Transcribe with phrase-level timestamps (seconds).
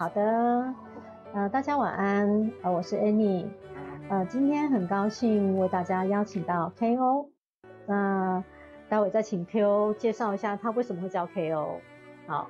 [0.00, 0.74] 好的，
[1.34, 3.48] 呃，大家晚安，呃，我是 Annie，
[4.08, 7.30] 呃，今天很高兴为大家邀请到 KO，
[7.88, 8.44] 那
[8.88, 11.80] 待会再请 KO 介绍一下他为什么会叫 KO。
[12.28, 12.48] 好，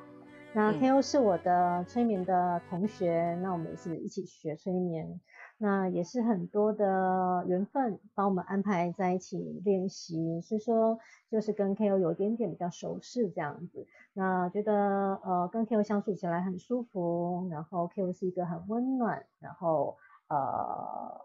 [0.52, 5.18] 那 KO 是我的催眠的同学，那我们也是一起学催眠。
[5.60, 11.00] 那也是很多的缘分，帮我们安排在一起练习，所以说
[11.32, 13.84] 就是跟 KO 有一点点比较熟识这样子。
[14.18, 21.20] 那觉得呃跟 KO 相处起来很舒服，然后 KO 是一个很温暖，然后呃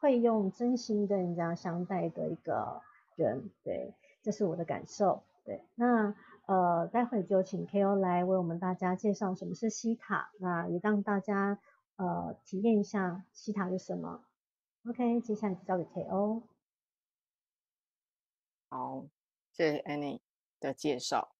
[0.00, 2.82] 会用真心跟人家相待的一个
[3.14, 5.22] 人，对，这是我的感受。
[5.44, 6.14] 对，那
[6.46, 11.60] 呃待会就请 KO 来为我们大家介绍什么是西塔，那也让大家。
[11.96, 14.24] 呃，体验一下西塔是什么
[14.88, 16.40] ？OK，接下来就交给 KO。
[18.70, 19.04] 好，
[19.52, 20.20] 谢谢 Annie
[20.58, 21.34] 的介绍。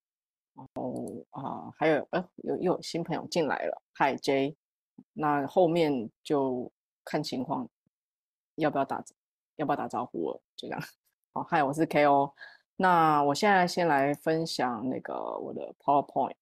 [0.55, 4.57] 然后啊，还有呃，有又有新朋友进来了，Hi J。
[5.13, 6.71] 那后面就
[7.05, 7.69] 看情况，
[8.57, 9.03] 要不要打，
[9.57, 10.43] 要不要打招呼了？
[10.57, 10.83] 就这样。
[11.33, 12.35] 好，Hi，我是 KO。
[12.77, 16.37] 那我现在先来分享那个我的 PowerPoint。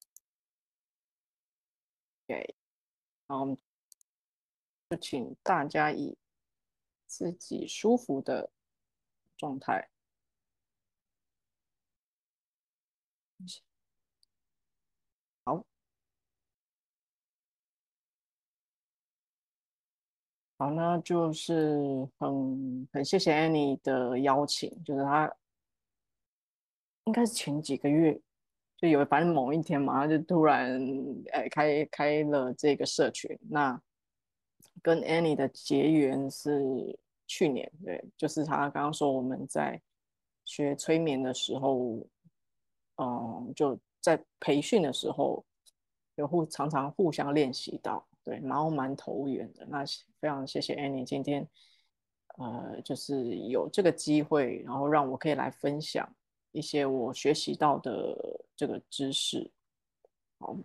[2.29, 2.55] OK，
[3.27, 3.57] 然后。
[4.91, 6.17] 就请大家以
[7.07, 8.51] 自己舒服的
[9.37, 9.91] 状态。
[15.45, 15.63] 好，
[20.59, 25.33] 好，那就是很很谢谢 Annie 的邀请，就是他
[27.05, 28.21] 应该是前几个月
[28.77, 30.79] 就有，反正某一天嘛，他就突然
[31.33, 33.81] 哎开开了这个社群，那。
[34.81, 39.81] 跟 Annie 的结缘是去年，对，就是他刚刚说我们在
[40.45, 42.07] 学催眠的时候，
[42.97, 45.45] 嗯，就在培训的时候
[46.15, 49.65] 有互常常互相练习到，对，然后蛮投缘的。
[49.67, 49.83] 那
[50.21, 51.49] 非常谢谢 Annie 今天，
[52.37, 56.07] 呃，就是有这个机会，然后让我可以来分享
[56.53, 59.51] 一些我学习到的这个知识。
[60.39, 60.57] 好，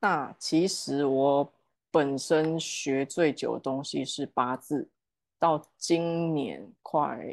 [0.00, 1.52] 那其实我。
[1.94, 4.90] 本身学最久的东西是八字，
[5.38, 7.24] 到今年快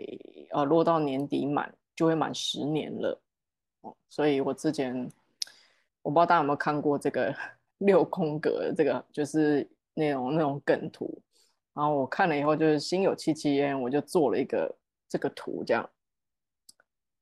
[0.52, 3.20] 呃落到年底满就会满十年了
[3.81, 5.12] 哦，所以我之前
[6.04, 7.36] 我不知道大家有没有看过这个
[7.81, 11.22] 六空格这个就是那种那种梗图，
[11.74, 14.74] 然后我看了以后就是心有戚戚焉，我就做了一个
[15.08, 15.90] 这个图这样，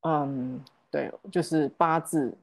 [0.01, 2.37] 嗯，对，就是八字，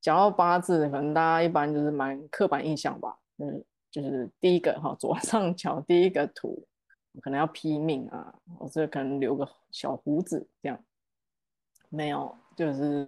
[0.00, 3.64] 讲到八字，可能大家一般就是蛮刻板印象吧，嗯。
[3.92, 6.64] 就是第一个哈，左上角第一个图，
[7.20, 10.80] 可能要批命啊，或者可能留个小胡子这样，
[11.88, 13.04] 没有，就是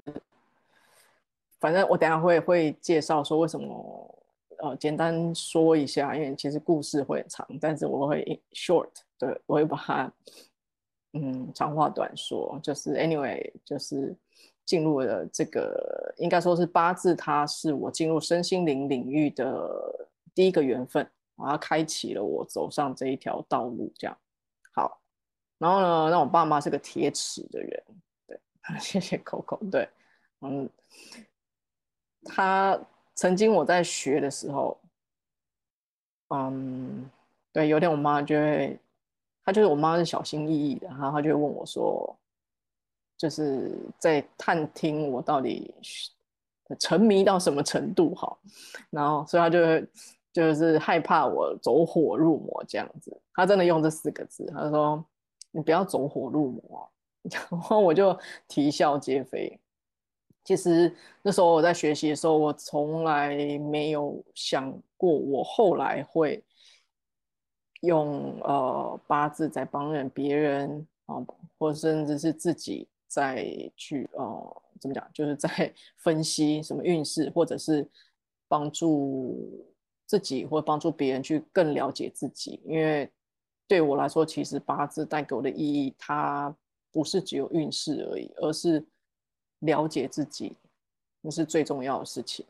[1.62, 4.24] 反正我等下会会介绍说为什么，
[4.58, 10.12] 呃，简单说一下，因为其实故事会很长，但是我会 short，对我会把它
[11.12, 14.14] 嗯长话短说，就是 anyway，就是
[14.66, 20.08] 进入了这个应该说是八字，它是我进入身心灵领域的。
[20.34, 21.06] 第一个缘分，
[21.36, 24.16] 然后开启了我走上这一条道路，这样
[24.72, 24.98] 好。
[25.58, 27.82] 然后呢，那我爸妈是个铁齿的人，
[28.26, 28.40] 对，
[28.80, 29.86] 谢谢 Coco，对，
[30.40, 30.66] 嗯，
[32.24, 32.78] 他
[33.14, 34.78] 曾经我在学的时候，
[36.28, 37.10] 嗯，
[37.52, 38.78] 对，有点我妈就会，
[39.44, 42.16] 她就是我妈是小心翼翼的，然后她就会问我说，
[43.16, 45.74] 就是在探听我到底
[46.78, 48.36] 沉迷到什么程度，哈，
[48.90, 49.86] 然后所以她就会。
[50.34, 55.04] 就是害怕我走火入魔这样子，他真的用这四个字，他说
[55.52, 56.90] ：“你不要走火入魔。”
[57.30, 58.18] 然后我就
[58.48, 59.60] 啼笑皆非。
[60.44, 66.42] 其实那时候我在学习的时候，我从来没有想过我后来会
[67.82, 71.16] 用呃八字在帮人别人啊，
[71.58, 77.88] 或甚至是自己在去呃怎么讲，就是在 分析什么运势，或者是
[78.48, 79.66] 帮助。
[80.04, 83.10] 自己或帮助别人去更了解自己，因为
[83.66, 86.54] 对我来说，其实八字带给我的意义，它
[86.90, 88.84] 不是只有运势而已，而是
[89.62, 90.56] 了解自己，
[91.20, 92.46] 那是最重要的事情。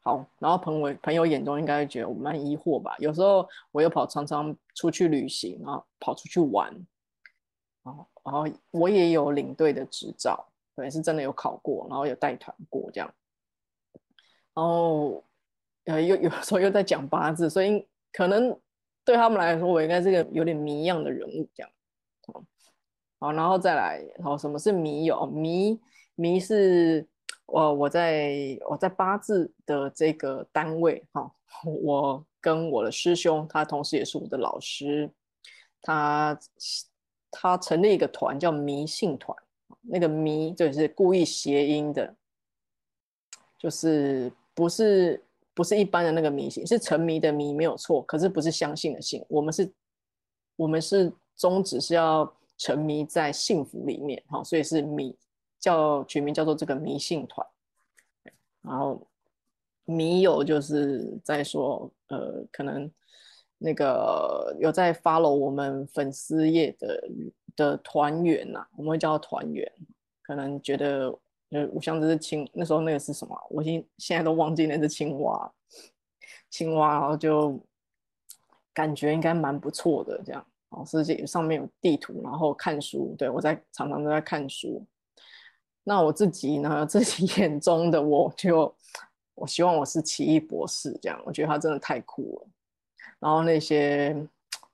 [0.00, 2.96] 好，然后朋友朋友眼中应该会觉得我蛮疑惑吧？
[2.98, 6.74] 有时候我又跑常常出去旅行，然后跑出去玩，
[7.84, 13.14] 然后然后我也有领队的执照，对，是真的有考过，然后有带团过这样，
[14.54, 15.22] 然后。
[15.84, 18.54] 呃，又有时候又在讲八字，所以可能
[19.06, 21.70] 对他们来说，我应该是个有点谜样的人物这样。
[23.20, 25.26] 好，然后再来，好什么是迷友？
[25.26, 25.78] 迷
[26.14, 27.06] 迷是
[27.46, 31.30] 我我在我在八字的这个单位哈，
[31.82, 35.10] 我跟我的师兄，他同时也是我的老师，
[35.82, 36.38] 他
[37.30, 39.36] 他成立一个团叫迷信团，
[39.82, 42.14] 那个迷就是故意谐音的，
[43.58, 45.24] 就是不是
[45.54, 49.72] 不是一般的那个迷信，是沉迷的迷没有错，可是不是相信的信，我们是，
[50.54, 55.16] 我们是宗旨是要沉迷在幸福里面哈，所以是迷。
[55.60, 57.44] 叫取名叫做这个迷信团，
[58.62, 59.04] 然后
[59.84, 62.88] 迷友就是在说，呃，可能
[63.58, 67.08] 那个有在 follow 我们粉丝页的
[67.56, 69.68] 的团员呐，我们会叫团员，
[70.22, 71.12] 可能觉得
[71.50, 75.52] 呃，我像这是青那时候那个是什么，我现现在都忘记那只青蛙，
[76.50, 77.60] 青蛙，然后就
[78.72, 84.84] 感觉应该蛮不错的这样，哦，世界上面有地图，然后看书，对我在常常都在看书。
[85.82, 86.84] 那我自己呢？
[86.86, 88.74] 自己眼中的我就，
[89.34, 91.18] 我希望我是奇异博士这样。
[91.24, 92.48] 我觉得他真的太酷了。
[93.18, 94.14] 然后那些，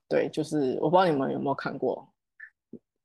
[0.09, 2.05] 对，就是我不知道你们有没有看过，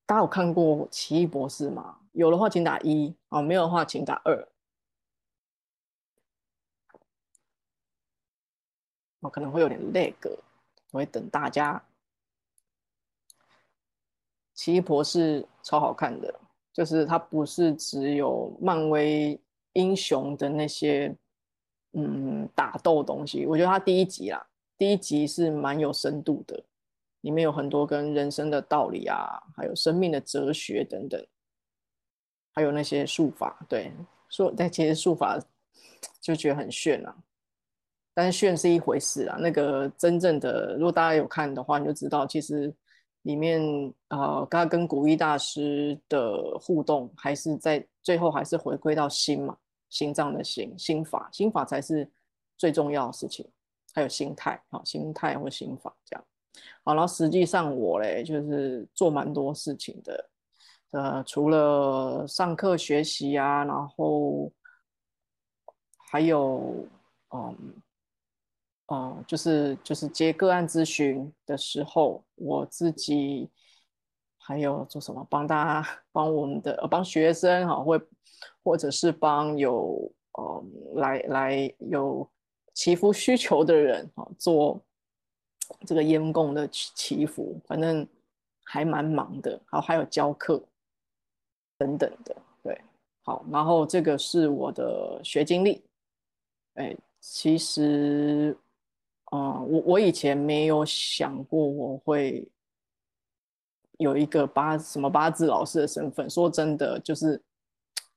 [0.04, 1.98] 大家有看过奇异博士吗？
[2.12, 4.48] 有的话请打一，哦，没有的话请打二。
[9.20, 10.36] 我可能会有点累个，
[10.90, 11.80] 我会等大家。
[14.60, 16.34] 奇异博士超好看的。
[16.70, 19.38] 就是它不是只有漫威
[19.72, 21.14] 英雄的那些
[21.94, 24.46] 嗯打斗东西，我觉得它第一集啦，
[24.76, 26.62] 第一集是蛮有深度的，
[27.22, 31.26] 里面有很多跟人生的道理啊，还有生命的哲学等等，
[32.52, 33.92] 还有那些术法，对，
[34.28, 35.40] 术但其实术法
[36.20, 37.14] 就觉得很炫啊，
[38.14, 42.72] 但是炫是一回事啊，那个真正的如果大家有看的话，你就知道其实。
[43.22, 43.60] 里面
[44.08, 49.56] 啊，他跟古一大师的互动，还是在最后还是回归到心嘛，
[49.88, 52.10] 心脏的心，心法，心法才是
[52.56, 53.46] 最重要的事情，
[53.94, 56.24] 还有心态啊，心态或心法这样。
[56.82, 60.30] 好，然后实际上我嘞，就是做蛮多事情的，
[60.90, 64.50] 呃，除了上课学习啊，然后
[65.96, 66.86] 还有
[67.34, 67.74] 嗯。
[68.90, 73.48] 啊，就是就是接个案咨询的时候，我自己
[74.36, 75.24] 还有做什么？
[75.30, 78.00] 帮大家帮我们的帮学生哈，会
[78.64, 80.64] 或者是帮有呃
[80.94, 82.28] 来来有
[82.74, 84.82] 祈福需求的人哈，做
[85.86, 88.04] 这个烟供的祈福，反正
[88.64, 89.60] 还蛮忙的。
[89.66, 90.60] 好，还有教课
[91.78, 92.80] 等等的，对，
[93.22, 95.80] 好，然后这个是我的学经历，
[96.74, 98.58] 哎，其实。
[99.30, 102.46] 啊，我我以前没有想过我会
[103.98, 106.28] 有一个八什么八字老师的身份。
[106.28, 107.40] 说真的，就是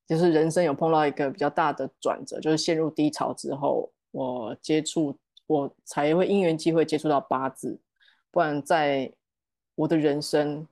[0.07, 5.15] 就是人生有碰到一个比较大的转折，就是陷入低潮之后，我接触
[5.45, 7.79] 我才会因缘机会接触到八字。
[8.31, 9.13] 不然在
[9.75, 10.67] 我的人生，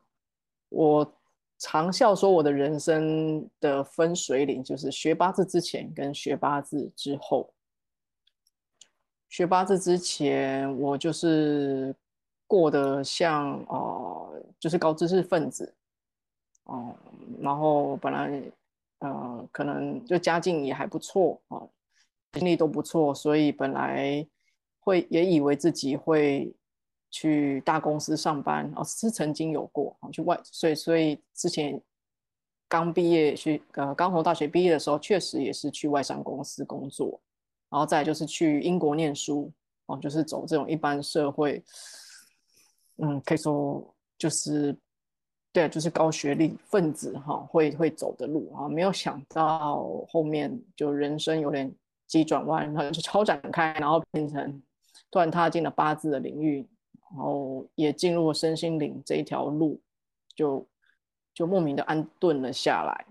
[0.70, 1.14] 我
[1.60, 7.54] 常笑说我的人生的分水岭就是学八字之前跟学八字之后。
[9.32, 11.96] 学八字之前，我就是
[12.46, 15.74] 过得像呃，就是高知识分子，
[16.66, 16.94] 哦，
[17.40, 18.44] 然后本来
[19.00, 21.64] 呃，可能就家境也还不错啊，
[22.34, 24.28] 经历都不错，所以本来
[24.82, 26.54] 会也以为自己会
[27.10, 31.82] 去大公司上班哦，是曾经有过啊，去外，所以所以之前
[32.68, 37.22] 刚毕业去呃，刚从大学毕业的时候，确实也是去外商公司工作。
[37.72, 39.50] 然后再就是去英国念书
[39.86, 41.64] 哦，就是走这种一般社会，
[42.98, 44.78] 嗯，可以说就是
[45.54, 48.68] 对，就是高学历分子哈会会走的路啊。
[48.68, 51.74] 没有想到后面就人生有点
[52.08, 54.62] 急转弯，然后就超展开，然后变成
[55.10, 56.68] 突然踏进了八字的领域，
[57.10, 59.82] 然后也进入了身心灵这一条路，
[60.36, 60.68] 就
[61.34, 63.06] 就莫名的安顿了下来。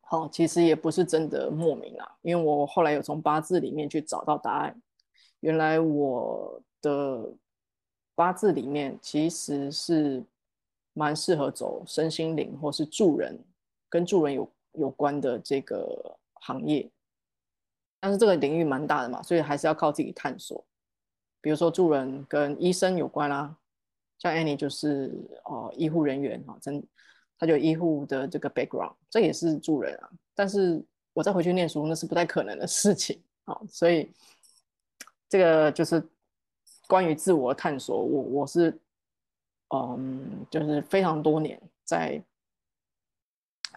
[0.00, 4.80] 好，其实也不是真的莫名啊，因为我后来有从八字里面去找到答案。
[5.40, 7.32] 原来我的
[8.14, 10.24] 八字里面其实是
[10.92, 13.38] 蛮适合走身心灵或是助人，
[13.88, 16.90] 跟助人有有关的这个行业。
[18.00, 20.64] 但是这个领域蛮大的嘛，所以还是要靠自己探索。
[21.40, 23.56] 比如说助人跟医生有关啦，
[24.18, 25.12] 像 Annie 就是
[25.44, 26.82] 哦医护人员哈，真。
[27.38, 30.10] 他就医护的这个 background，这也是助人啊。
[30.34, 33.58] 但是我再回去念书，那是不太可能的事情啊。
[33.68, 34.10] 所以
[35.28, 36.02] 这个就是
[36.86, 38.76] 关于自我探索，我我是
[39.74, 42.22] 嗯，就是非常多年在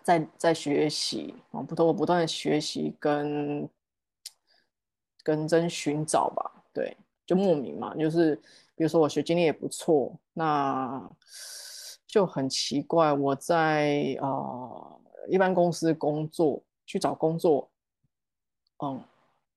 [0.04, 3.70] 在在学习啊，不断不断的学习跟
[5.24, 8.36] 跟真寻找吧，对，就莫名嘛，就是
[8.76, 11.08] 比如说我学经历也不错，那
[12.12, 15.00] 就很奇怪，我在啊
[15.30, 17.70] 一般公司工作去找工作，
[18.84, 19.02] 嗯，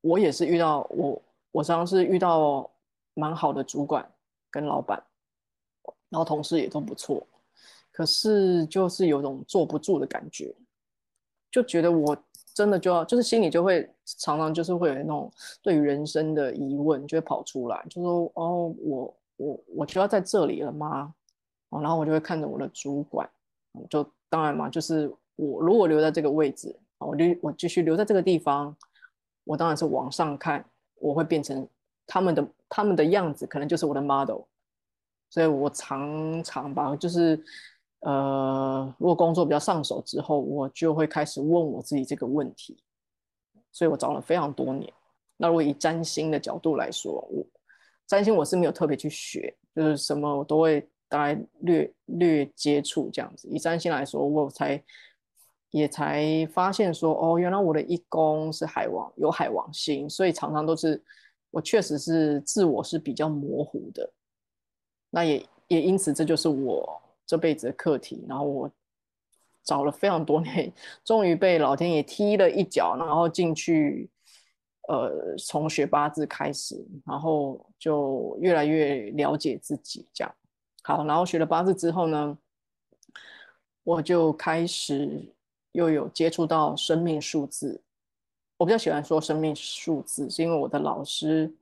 [0.00, 1.20] 我也是遇到我
[1.50, 2.70] 我常常是遇到
[3.14, 4.08] 蛮好的主管
[4.52, 5.02] 跟老板，
[6.08, 7.26] 然后同事也都不错。
[7.90, 10.54] 可是就是有种坐不住的感觉，
[11.50, 12.16] 就觉得我
[12.54, 15.28] 真的就要，就是心里就会常常就是会有那种
[15.60, 21.12] 对于人生的疑问就会跑出来，就说哦，我我我就要在这里了吗？
[21.80, 23.28] 然后我就会看着我的主管，
[23.88, 28.76] 就当然嘛，就是我如果留在这个位置，我留我继续留在这个地方，
[29.44, 30.64] 我当然是往上看，
[30.96, 31.68] 我会变成
[32.06, 34.42] 他们的他们的样子，可能就是我的 model，
[35.30, 37.42] 所以我常常吧，就是。
[38.06, 42.76] 呃，如果工作比较上手之后，我就会开始问我自己这个问题，
[43.72, 44.92] 所以我找了非常多年。
[45.38, 47.42] 那如果以占星的角度来说，我
[48.06, 53.48] 占星我是没有特别去学，就是什么我都会大概略略接触这样子。
[53.48, 54.82] 以占星来说，我才
[55.70, 61.02] 也才发现说，哦，原来我的一宫是海王，有海王星，所以常常都是
[61.50, 64.12] 我确实是自我是比较模糊的。
[65.10, 67.00] 那也也因此，这就是我。
[67.26, 68.70] 这辈子的课题，然后我
[69.62, 70.70] 找了非常多年，
[71.02, 74.10] 终于被老天爷踢了一脚，然后进去，
[74.88, 80.34] 呃，从学八字开始，然后就越来越了解自己，这样
[80.84, 81.04] 好。
[81.04, 82.38] 然后学了八字之后呢，
[83.82, 85.20] 我就开始
[85.72, 87.82] 又有接触到生命数字。
[88.56, 91.52] 我比较喜欢说生命数字，是因为我的老师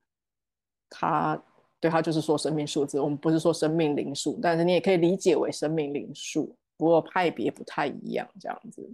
[0.91, 1.43] 他。
[1.83, 8.89] 对他就是说生命数字，我们不是说生命灵数，但是你也可以理解为生命灵数，不过派别不太一样这样子。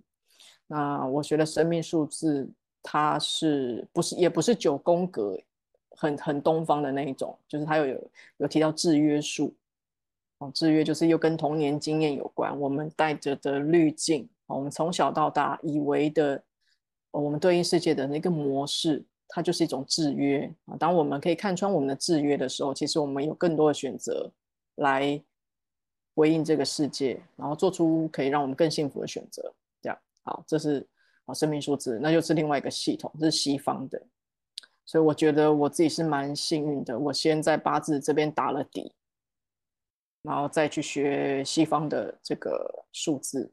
[0.66, 2.48] 那我学的生命数字，
[2.82, 5.38] 它是不是也不是九宫格，
[5.90, 9.54] 很很东方的那一种，就是它有有有提到制约数，
[10.38, 16.42] 哦，制约就是又跟童年经验有关，我们带着的滤镜，我们从小到大以为的，
[17.10, 19.04] 我们对应世界的那个模式。
[19.30, 20.76] 它就是一种制约啊！
[20.78, 24.32] 当我们可以看穿我们的制约的时候，其实我们有更多的选择
[24.76, 25.22] 来
[26.14, 29.54] 回应这个世界，然后做出可以让我们更幸福的选择。
[29.82, 30.88] 这样好，这是
[31.26, 34.02] 啊生命数字，那就是另外一个系统，这是西方的。
[34.86, 38.94] 所以我觉得我自己是蛮幸运的，我先在八字这边打了底，
[40.22, 43.50] 然后再去学西方的这个数字。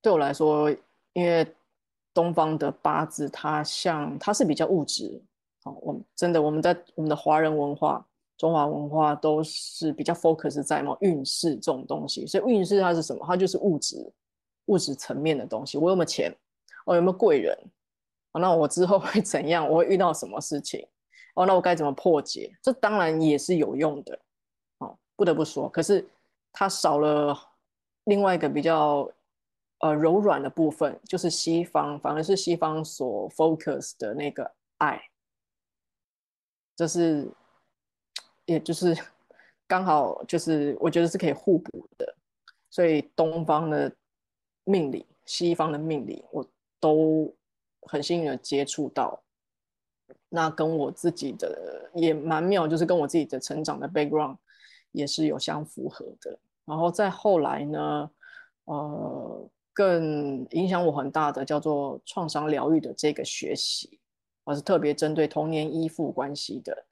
[0.00, 0.70] 对我来说，
[1.12, 1.46] 因为。
[2.12, 5.20] 东方的八字，它像它是比较物质，
[5.64, 8.06] 好，我们真的我们在我们的华人文化、
[8.38, 13.24] 中华文化都是比较 focus 在嘛运势这种东西，所以运势它是什么？
[13.26, 14.12] 它就是物质、
[14.66, 15.76] 物质层面的东西。
[15.76, 16.32] 我有没有钱？
[16.86, 17.58] 我有没有贵人？
[18.30, 19.68] 哦，那我之后会怎样？
[19.68, 20.86] 我会遇到什么事情？
[21.34, 22.56] 哦，那我该怎么破解？
[22.62, 24.16] 这当然也是有用的，
[25.16, 26.06] 不得不说，可是
[26.52, 27.36] 它少了
[28.04, 29.10] 另外一个比较。
[29.80, 35.02] 呃，柔软的部分就是西方，反而是西方所 focus 的那个爱，
[36.74, 37.28] 这是，
[38.46, 38.96] 也就是
[39.68, 42.16] 刚好就是我觉得是可以互补的，
[42.70, 43.92] 所以东方的
[44.62, 46.46] 命理、西方的命理，我
[46.80, 47.34] 都
[47.82, 49.22] 很幸运的接触到，
[50.30, 54.38] 那跟我自己的也蛮妙，就是跟我自己的成长的 background
[54.94, 58.10] 也是有相符合的，然后再后来呢，
[58.64, 59.50] 呃。
[59.76, 63.98] 更影响我很大的叫做创伤疗愈的这个学习，
[64.44, 66.86] 我是特别针对童年依附关系的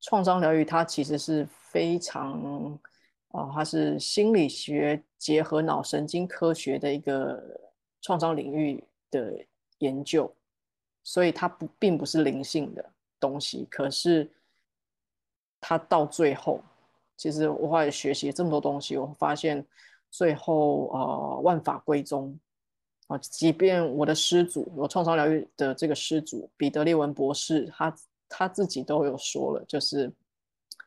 [0.00, 2.78] 创伤疗愈，它其实是非常
[3.32, 7.42] 啊，它是心理学结合脑神经科学的一个
[8.00, 9.36] 创伤领域的
[9.78, 10.32] 研究，
[11.02, 14.30] 所以它不并不是灵性的东西，可是
[15.60, 16.60] 它到最后，
[17.18, 19.62] 其实我后来学习这么多东西，我发现。
[20.10, 22.34] 最后，呃，万法归宗
[23.08, 23.18] 啊！
[23.18, 27.94] 即便我的师祖，我创伤疗愈的这个师祖彼得列文博士，他
[28.26, 30.10] 他自己都有说了，就是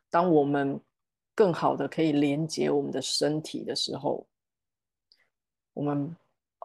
[0.09, 0.81] 当我们
[1.35, 4.25] 更好的可以连接我们的身体的时候，
[5.73, 6.15] 我们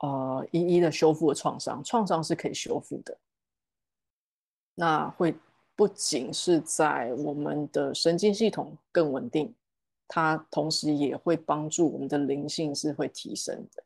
[0.01, 3.15] 呃一一的修复了创伤，创伤是可以修复的。
[4.75, 5.35] 那会
[5.77, 9.55] 不仅是在我们的神经系统更稳定。
[10.09, 13.83] 它同时也会帮助我们的灵性是会提升的，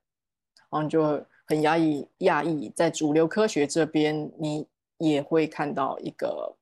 [0.69, 4.67] 然后就很压抑压抑，在主流科学这边，你
[4.99, 6.55] 也会看到一个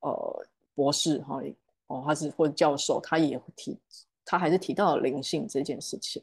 [0.00, 1.40] 呃博士哈
[1.86, 3.78] 哦，他是或者教授，他也提，
[4.24, 6.20] 他还是提到了灵性这件事情。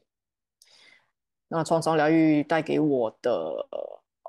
[1.47, 3.65] 那创伤疗愈带给我的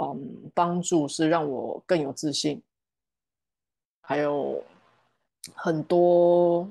[0.00, 2.62] 嗯帮助是让我更有自信，
[4.06, 4.62] 还有
[5.54, 6.66] 很多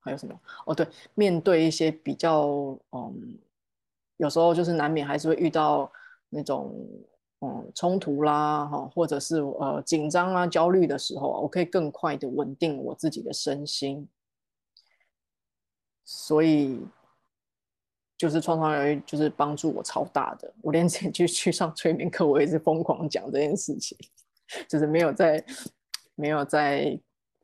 [0.00, 2.48] 还有什么哦对，面对一些比较
[2.92, 3.38] 嗯
[4.16, 5.90] 有时候就是难免还是会遇到
[6.30, 6.74] 那种
[7.40, 14.08] 嗯冲突啦哈，或者是呃紧张啊焦虑的时候啊，我可以更快的稳定我自己的身心，
[16.04, 16.80] 所以。
[18.18, 20.50] 就是创伤疗愈，就是帮助我超大的。
[20.62, 23.94] 我连前去去上催眠课，我也是疯狂讲这件事情，
[24.66, 25.44] 就是没有在
[26.16, 26.98] 没有在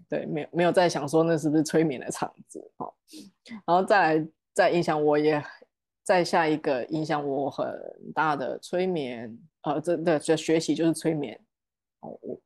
[0.08, 2.92] 对没有没有在想说那是不是催眠的场子哦。
[3.46, 5.40] 然后再来再影响我也
[6.02, 7.64] 再下一个影响我很
[8.12, 11.38] 大的催眠呃这的这学习就是催眠
[12.00, 12.40] 哦我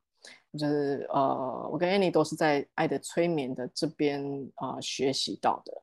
[0.58, 4.22] 就是呃我跟 Annie 都是在爱的催眠的这边
[4.56, 5.82] 啊学习到的。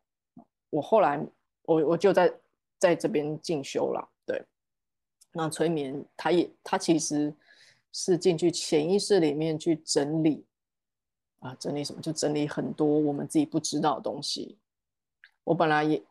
[0.69, 1.19] 我后来。
[1.65, 2.29] 我我就在
[2.77, 4.43] 在这边进修了，对。
[5.31, 7.33] 那催眠，它也它其实
[7.93, 10.45] 是进去潜意识里面去整理
[11.39, 12.01] 啊，整理什么？
[12.01, 14.57] 就整理很多我们自己不知道的东西。
[15.43, 16.03] 我本来也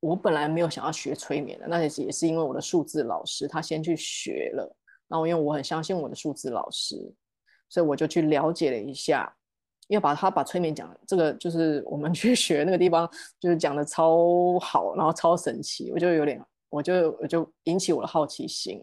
[0.00, 7.14] 我本来没有想要学催眠的，那也是也是因为我的数字老师他先去学了，那我因为我很相信我的数字老师，
[7.68, 9.34] 所以我就去了解了一下。
[9.88, 13.06] 要把他把催眠讲这个，就是我们 去学那个地方，
[13.38, 18.82] 就是讲的超好，然后超神奇，我就有点，我就我就引起我的好奇心。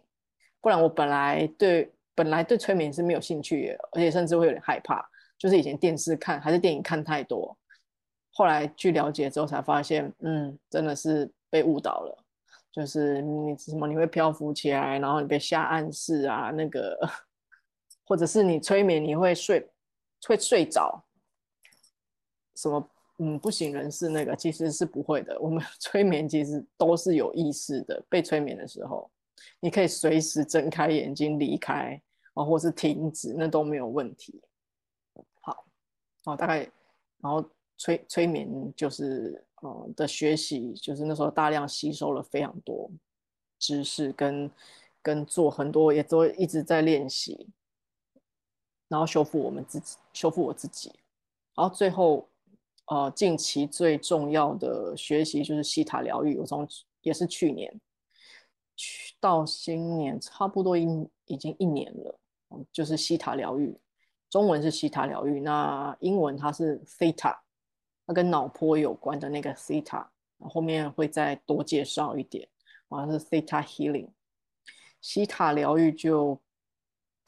[0.62, 5.08] 不然我本来对本来对催眠是没有兴趣，而且甚至会有点害怕。
[5.38, 7.58] 就是以前电视看还是电影看太多，
[8.34, 12.24] 后来去了解之后才发现，嗯，真的是被误导了。
[12.72, 16.98] 就是你什么你会漂浮起来，然后你被下暗示啊，那个
[18.06, 19.68] 或者是你催眠你会睡。
[20.28, 21.02] 会睡着，
[22.58, 25.40] 什么嗯不省人事那个其实是不会的。
[25.40, 29.10] 我们 催眠其实都是有意识的，被催眠的时候，
[29.60, 32.02] 你可以随时睁开眼睛离开
[32.34, 34.42] 啊，或是停止，那都没有问题。
[35.42, 35.66] 好，
[36.26, 36.60] 哦，大概
[37.22, 37.44] 然后
[37.78, 42.90] 催催眠就是呃的学习，就是那时候大量吸收了非常多
[43.58, 44.52] 知识，跟
[45.02, 47.48] 跟做很多也都一直在练习。
[48.88, 50.92] 然后修复我们自己，修复我自己，
[51.56, 52.28] 然后最后，
[52.88, 56.36] 呃，近期最重要的学习就是西塔疗愈。
[56.40, 56.68] 我从
[57.02, 57.80] 也是去年，
[58.76, 60.88] 去到新年差不多一
[61.26, 62.20] 已经一年了，
[62.72, 63.78] 就是西塔疗愈，
[64.30, 67.38] 中文是西塔疗愈，那英文它是 theta，
[68.06, 70.06] 它跟脑波有关的那个 theta，
[70.40, 72.48] 后面会再多介绍一点，
[72.90, 74.10] 好像是 theta healing，
[75.02, 76.40] 西塔疗愈就。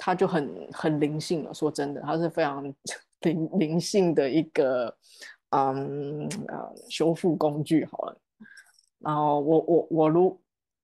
[0.04, 2.64] 它就很很灵性了，说真的，它是非常
[3.22, 4.98] 灵灵性的一个
[5.52, 8.18] 嗯呃修复工具好了。
[8.98, 10.41] 然后我我我如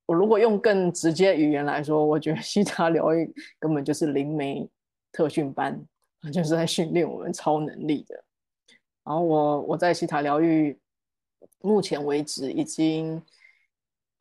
[0.08, 4.68] 我如果用更直接语言来说，我觉得西塔疗愈根本就是灵媒
[5.12, 5.80] 特训班，
[6.34, 8.24] 就是在训练我们超能力的。
[9.04, 10.76] 然后我我在西塔疗愈
[11.62, 13.22] 目前为止已经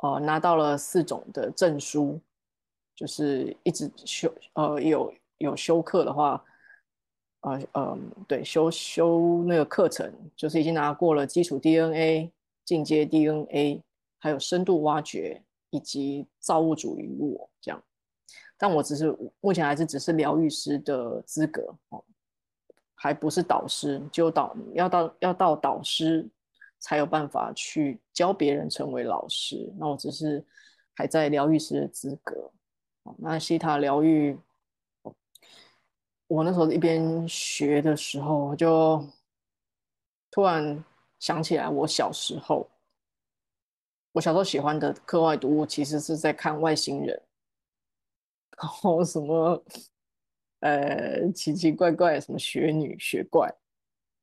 [0.03, 2.21] 呃拿到了四种的证书。
[2.99, 6.43] 就是一直修，呃，有有修课的话，
[7.43, 12.33] 呃，嗯，对，修修那个课程，就是已经拿过了基础 DNA、
[12.65, 13.83] 进阶 DNA，
[14.19, 17.83] 还有深度挖掘以及造物主与我这样。
[18.59, 22.03] 但我只是目前还是只是疗愈师的资格哦，
[22.95, 26.27] 还不是导师，就导要到要到导师
[26.79, 29.71] 才有办法去教别人成为老师。
[29.79, 30.43] 那我只是
[30.95, 32.51] 还在疗愈师的资格
[33.03, 33.15] 哦。
[33.19, 34.39] 那西塔疗愈，
[36.27, 39.07] 我那时候一边学的时候，就
[40.31, 40.83] 突然
[41.19, 42.67] 想起来，我小时候，
[44.17, 47.23] 我小时候喜欢的课外读物，其实是在看外星人，
[48.57, 49.63] 然后什么，
[50.61, 53.55] 呃，奇奇怪怪，什么雪女、雪怪，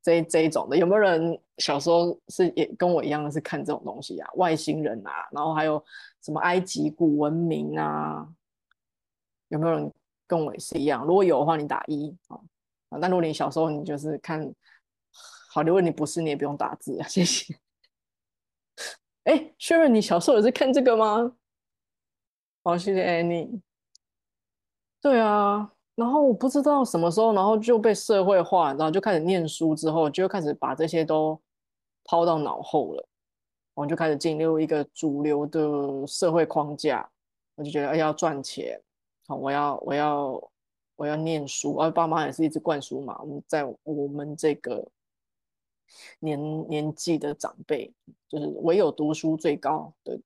[0.01, 4.27] 这这一种的，有没有人小时候是也跟我一样是看这种东西啊？
[4.33, 5.83] 外星人啊，然后还有
[6.23, 8.27] 什么埃及古文明啊？
[9.49, 9.93] 有没有人
[10.25, 11.05] 跟我也是一样？
[11.05, 12.97] 如果有的话，你打一啊！
[12.97, 14.51] 那如果你小时候你就是看，
[15.51, 17.55] 好，如果你不是，你也不用打字啊，谢谢。
[19.23, 21.35] 哎，确认你小时候也是看这个吗？
[22.63, 23.61] 好，谢谢 Annie。
[25.01, 31.39] 对啊，然后我不知道什么时候，然后就被社会化，然后就开始念书，之后就开始把这些都
[32.05, 33.07] 抛到脑后了，
[33.73, 37.09] 我就开始进入一个主流的社会框架，
[37.55, 38.81] 我就觉得哎要赚钱。
[39.27, 40.51] 好，我要我要
[40.95, 43.17] 我要念书，而爸妈也是一直灌输嘛。
[43.21, 44.85] 我们在我们这个
[46.19, 47.93] 年年纪的长辈，
[48.27, 50.19] 就是唯有读书最高的。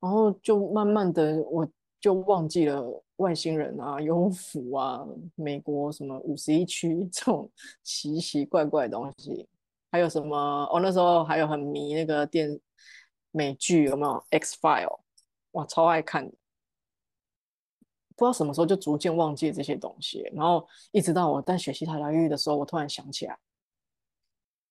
[0.00, 1.68] 然后就慢慢的我
[2.00, 7.50] 就忘记了外星人啊、幽浮啊、美国什么五十一区 这种
[7.82, 9.48] 奇奇怪怪的东西，
[9.90, 10.36] 还有什么？
[10.72, 12.60] 哦，那时候还有很迷那个电
[13.32, 14.86] 美剧，有没有《X File》？
[15.52, 16.30] 哇，超爱看。
[18.14, 23.38] 不知道什么时候就逐渐忘记这些东西，然后一直到我在学习塔疗愈的时候，我突然想起来，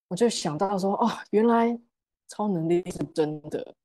[0.08, 1.80] 我就想到说，哦，原来
[2.28, 3.76] 超能力是真的。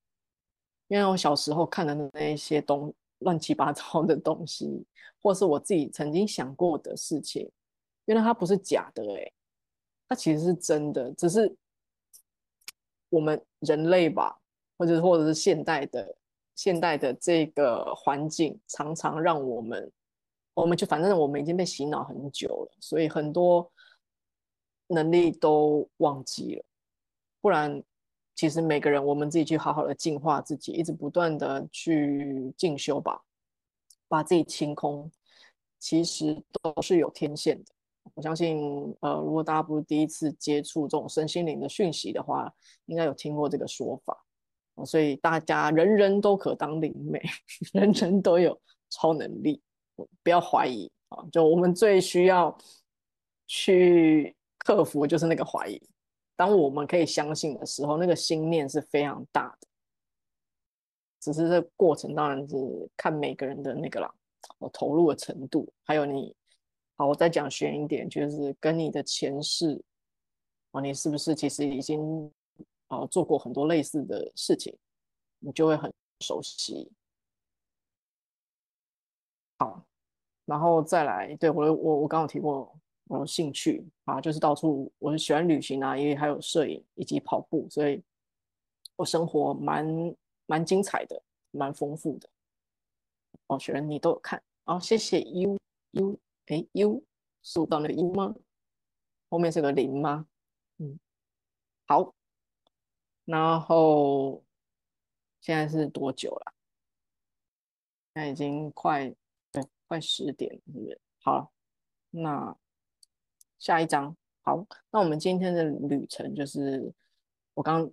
[0.88, 4.84] 因为我小时候看的那一些东乱七八糟的东西，
[5.22, 7.50] 或是我自己曾经想过的事情，
[8.04, 9.32] 原来它不是假的，哎，
[10.08, 11.56] 它其实是真的，只是
[13.08, 14.38] 我们人类吧，
[14.76, 16.16] 或者或者是现代的。
[16.54, 19.90] 现代的这个环境常常让我们，
[20.52, 23.68] 我们就反正我们已经被洗脑很久了，所以很多
[24.92, 26.64] 能力都忘记了。
[27.40, 27.82] 不然，
[28.34, 33.20] 其实每个人我们自己去好好的净化自己，一直不断的去进修吧，
[34.08, 35.10] 把自己清空，
[35.78, 37.72] 其实都是有天线的。
[38.14, 38.60] 我相信，
[39.00, 42.52] 呃，如果大家不是第一次接触这种身心灵的讯息的话，
[42.86, 44.24] 应该有听过这个说法。
[44.86, 47.20] 所以大家人人都可当灵媒，
[47.74, 49.60] 人人都有超能力，
[50.22, 51.22] 不要怀疑啊！
[51.30, 52.56] 就我们最需要
[53.46, 55.80] 去克服就是那个怀疑。
[56.36, 59.68] 当我们可以相信的时候，那个心念是非常大的。
[61.20, 62.56] 只是这过程当然是
[62.96, 64.12] 看每个人的那个啦，
[64.58, 66.34] 我投入的程度，还有你，
[66.96, 69.82] 好，我再讲悬一点，就是跟你的前世，
[70.72, 72.32] 哦，你是不是其实已经。
[72.88, 74.76] 哦，做过很多类似的事情，
[75.38, 76.92] 你就会很熟悉。
[79.58, 79.82] 好，
[80.44, 82.78] 然后再来，对我我我刚刚提过
[83.20, 88.02] 我兴趣啊，就是到处我很喜欢旅行啊，因为还有摄影以及跑步，所以
[88.96, 90.14] 我生活蛮
[90.46, 92.28] 蛮精彩的，蛮丰富的。
[93.48, 95.58] 哦，雪人你都有看，哦，谢谢 U
[95.92, 97.02] U，哎 U
[97.42, 98.34] 是到那个 U 吗？
[99.28, 100.26] 后面是个零吗？
[100.78, 100.98] 嗯，
[101.86, 102.14] 好。
[103.24, 104.42] 然后
[105.40, 106.52] 现在是多久了？
[108.14, 109.14] 现在已经快
[109.52, 111.00] 对，快十点，是不是？
[111.20, 111.52] 好，
[112.10, 112.56] 那
[113.62, 116.92] 下一章好，那我们今天的旅程就是
[117.54, 117.88] 我刚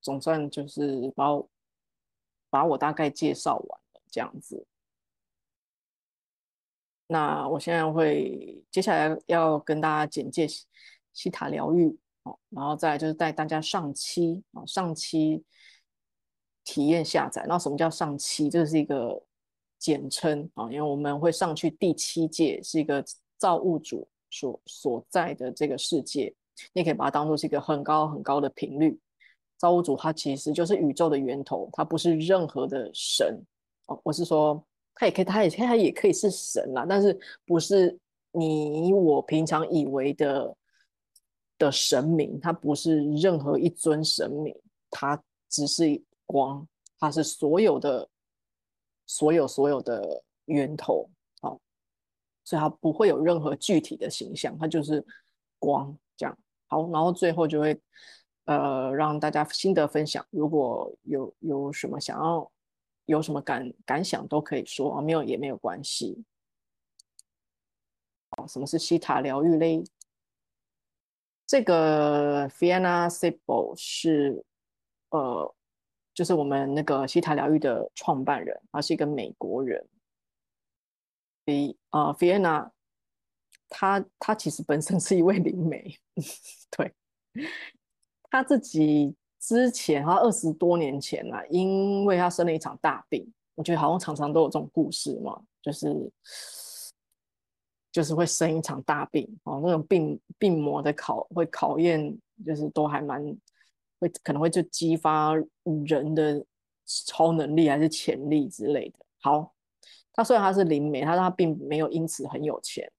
[0.00, 1.48] 总算就是把我
[2.50, 4.66] 把我大概介绍完了这样子。
[7.06, 10.44] 那我现在会接下来要跟大家简介
[11.12, 11.96] 西塔疗愈。
[12.48, 15.44] 然后再就是带大家上期啊，上期
[16.64, 17.46] 体验下载。
[17.46, 18.50] 那什么叫上期？
[18.50, 19.22] 这是一个
[19.78, 23.04] 简称啊，因为我们会上去第七届，是一个
[23.38, 26.34] 造物主所所在的这个世界。
[26.72, 28.98] 你可以把它当做是一个很高很高的频率。
[29.56, 33.42] 造物主他其实就是宇宙的源头，他不是任何的神
[33.86, 34.00] 哦。
[34.04, 34.62] 我是说，
[34.94, 37.98] 他也可以，他也他也可以是神啦，但是不是
[38.32, 40.56] 你我平常以为的。
[41.58, 44.54] 的神明，它不是任何一尊神明，
[44.90, 45.18] 它
[45.48, 46.68] 只是光，
[47.00, 48.06] 它是所有的、
[49.06, 51.08] 所有、所有的源头，
[52.46, 55.04] 所以它不会有任何具体的形象，它就是
[55.58, 57.78] 光，这样好，然后最后就会
[58.44, 62.48] 呃让大家心得分享，如果有有什么想要
[63.06, 66.24] 有什么感感想都可以说啊，没有也没有关系。
[68.36, 69.82] 哦，什么是西塔疗愈嘞？
[71.46, 74.44] 这个 Fiona Sibyl 是，
[75.10, 75.54] 呃，
[76.14, 79.84] 就是我们那个西塔疗愈的创办人，他是一个美国人。
[81.46, 82.70] 比啊，Fiona，
[83.70, 85.98] 他他其实本身是一位灵媒，
[86.76, 86.92] 对，
[88.28, 96.12] 他自己之前他二十多年前啊，因为他生了一场大病，我觉得好像常常都有这种故事嘛，就是。
[97.92, 103.24] 就是会生一场大病哦，那种病病魔的考会考验，就是都还蛮
[103.98, 105.32] 会可能会就激发
[105.86, 106.44] 人的
[106.84, 108.98] 超能力还是潜力之类的。
[109.22, 109.54] 好，
[110.16, 112.90] 他虽然他是灵媒，他他并没有因此很有钱，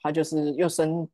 [0.00, 1.08] 他就是又生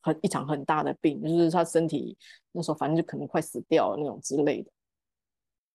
[0.00, 2.16] 很一场很大的病，就是他身体
[2.52, 4.70] 那时候反正就可能快死掉那种之类的。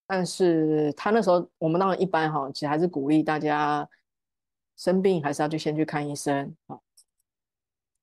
[0.08, 3.88] 但是他那时候我们当然一般哈，其实还是鼓励大家。
[4.78, 6.78] 生病还是要去先去看医生啊，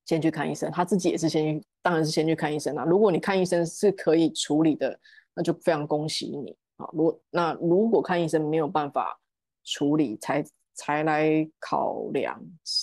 [0.06, 0.70] 先去看医生。
[0.70, 2.84] 他自己也是先去，当然是先去看医生啊。
[2.86, 4.98] 如果你看医生是可以处理的，
[5.34, 6.88] 那就非常恭喜你啊。
[6.94, 9.20] 如那如果看医生没有办法
[9.64, 10.42] 处理，才
[10.74, 12.40] 才来考量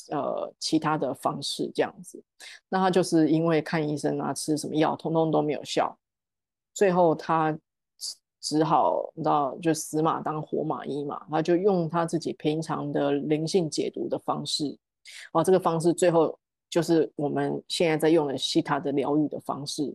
[0.09, 2.21] 呃其他的方式这样子。
[2.69, 5.97] 那他就是因为看医生啊，吃什么药，通通都没有效，
[6.73, 7.57] 最后他
[8.41, 14.77] 只好你知道，就死马当活马医嘛，他就用他自己平常的灵性解读的方式，
[15.33, 16.37] 哦，这个方式最后
[16.69, 19.93] 就是我们现在在用的西塔的疗愈的方式，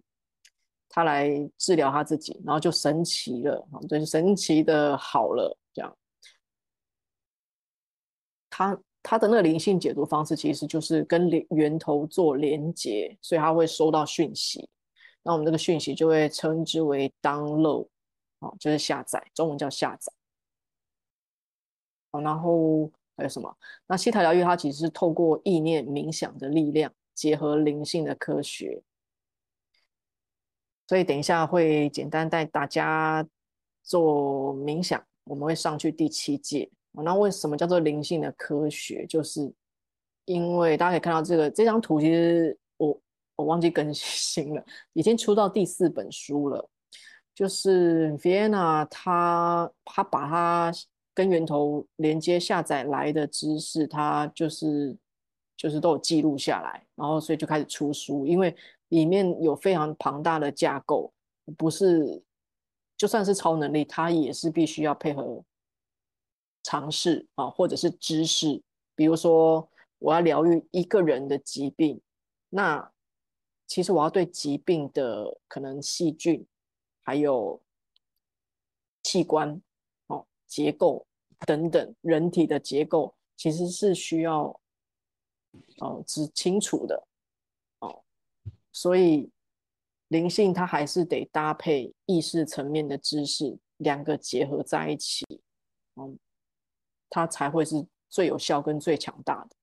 [0.90, 5.56] 他来治疗他自己，然后就神奇了，啊，就是神奇的好了，
[8.56, 8.76] 这样。
[8.76, 14.68] 他他的那个灵性解读方式其实就是跟源源头做连接，所以他会收到讯息，
[15.22, 17.88] 那我们这个讯息就会称之为 download。
[18.40, 20.12] 哦，就是下载，中文叫下载。
[22.10, 23.56] 哦，然后还有什么？
[23.86, 28.82] 那西塔疗愈它其实是透过意念冥想的力量，结合灵性的科学。
[30.86, 33.26] 所以等一下会简单带大家
[33.82, 36.70] 做冥想，我们会上去第七届。
[37.02, 39.06] 那为什么叫做灵性的科学？
[39.06, 39.52] 就是
[40.26, 43.00] 因为大家可以看到这个这张图，其实我
[43.36, 46.68] 我忘记更新了，已经出到第四本书了。
[47.34, 50.72] 就是 Vienna，他他把它
[51.12, 54.96] 跟源头连接下载来的知识，他就是
[55.56, 58.54] 就是都有记录下来，然后所以就开始出书，因为
[58.90, 61.12] 里面有非常庞大的架构，
[61.58, 62.22] 不是
[62.96, 65.42] 就算是超能力，它也是必须要配合
[66.64, 68.60] 尝试啊，或者是知识，
[68.96, 72.00] 比如说我要疗愈一个人的疾病，
[72.48, 72.90] 那
[73.68, 76.44] 其实我要对疾病的可能细菌。
[77.06, 77.60] 还有
[79.02, 79.60] 器官
[80.06, 81.06] 哦，结构
[81.40, 84.58] 等等，人体的结构其实是需要
[85.80, 87.06] 哦知清楚的
[87.80, 88.02] 哦，
[88.72, 89.30] 所以
[90.08, 95.26] 灵性它还是得搭配意识层面的知识，两个结合在一起，
[95.96, 96.18] 嗯，
[97.10, 99.56] 它才会是最有效跟最强大的。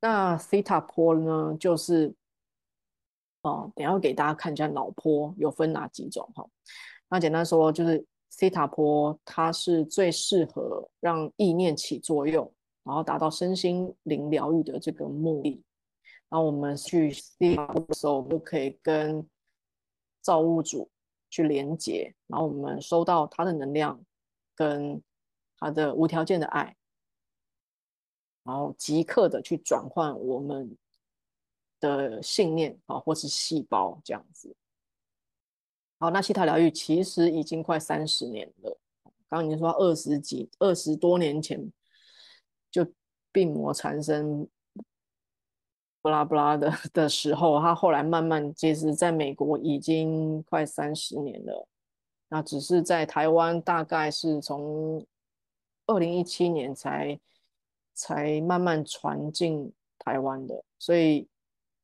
[0.00, 2.14] 那 theta 波呢，就是。
[3.42, 6.46] 哦，等下给大家看一下脑波有分哪几种哈。
[7.08, 15.64] 那简单说就是西塔波，它是最适合让意念起作用，然后达到身心灵疗愈的这个目的。
[16.28, 19.26] 然后我们去西塔波的时候，我们就可以跟
[20.20, 20.90] 造物主
[21.30, 23.98] 去连接，然后我们收到他的能量
[24.54, 25.02] 跟
[25.60, 26.74] 他的无条件的爱，
[28.42, 30.76] 然后即刻的去转换我们。
[31.82, 34.54] 的信念啊，或是细胞这样子。
[35.98, 38.78] 好，那西塔疗愈其实已经快三十年了。
[39.30, 41.72] 刚刚经说二十几、二十多年前
[42.70, 42.86] 就
[43.32, 44.46] 病魔缠身，
[46.02, 51.66] 不拉不拉的 的时候，他后来慢慢，其实在美国已经快三十年了。
[52.28, 55.02] 那只是在台湾，大概是从
[55.90, 57.18] 二零一七年才
[57.94, 61.28] 才慢慢传进台湾的，所以。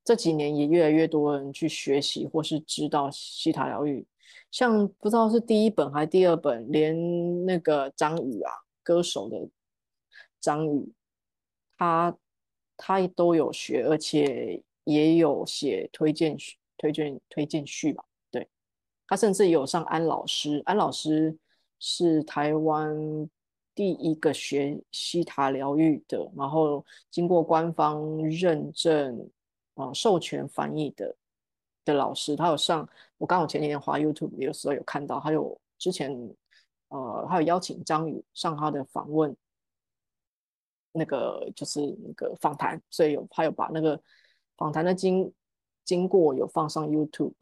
[0.07, 4.07] 这几年也越来越多人去学习或是知道西塔疗愈，
[4.49, 9.49] 像不知道是第一本还是第二本，连那个张宇啊，歌手的
[10.39, 10.93] 张宇，
[11.77, 12.17] 他
[12.77, 16.37] 他都有学，而且也有写推荐
[16.77, 18.05] 推荐推荐序吧。
[18.31, 18.47] 对
[19.07, 21.37] 他甚至有上安老师，安老师
[21.79, 23.29] 是台湾
[23.77, 29.29] 第一个学西塔疗愈的，然后经过官方认证。
[29.77, 31.15] 啊，授权翻译的
[31.85, 36.11] 的老师，他有上我刚好前几天滑 YouTube 有时候有看到，还有之前
[36.87, 39.37] 呃，还有邀请张宇上他的访问，
[40.93, 44.01] 那个就是那个访谈，所以有他有把那个
[44.57, 45.31] 访谈的经
[45.85, 47.33] 经过有放上 YouTube。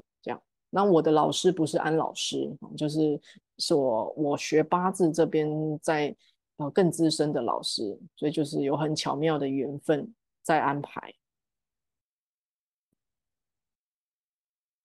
[0.75, 3.17] 那我的老师不是安老师，就是
[3.59, 5.47] 是我我学八字这边
[5.81, 6.13] 在
[6.57, 11.15] 呃更资深的老师，所以就是有很巧妙的缘分在安排。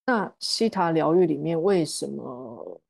[0.07, 2.81] 那西塔疗愈里面为什么，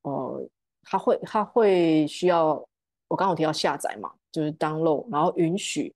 [0.00, 0.48] 呃，
[0.82, 2.66] 他会他会需要
[3.06, 5.94] 我刚刚提到下载嘛，就是 download，然后允许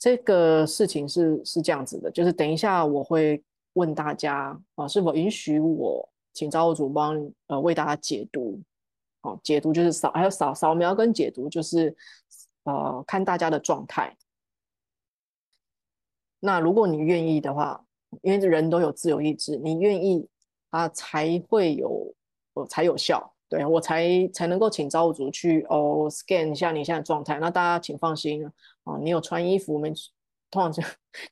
[0.00, 3.40] 这个事情是是这样子的，就是等一下我会
[3.74, 8.60] 问大家啊，是否允许我请造物主帮呃为大家解读，
[9.22, 11.96] 哦，解读就是扫还有扫扫描跟解读就是
[12.64, 14.16] 呃看大家的状态。
[16.40, 17.84] 那如果你愿意的话。
[18.22, 20.28] 因为人都有自由意志，你愿意，
[20.68, 22.12] 它才会有，
[22.68, 23.32] 才有效。
[23.48, 27.38] 对我才才能够请造物主去哦 scan 一下你现在状态。
[27.38, 28.44] 那大家请放心
[28.82, 29.92] 啊，你有穿衣服没？
[30.50, 30.82] 通常就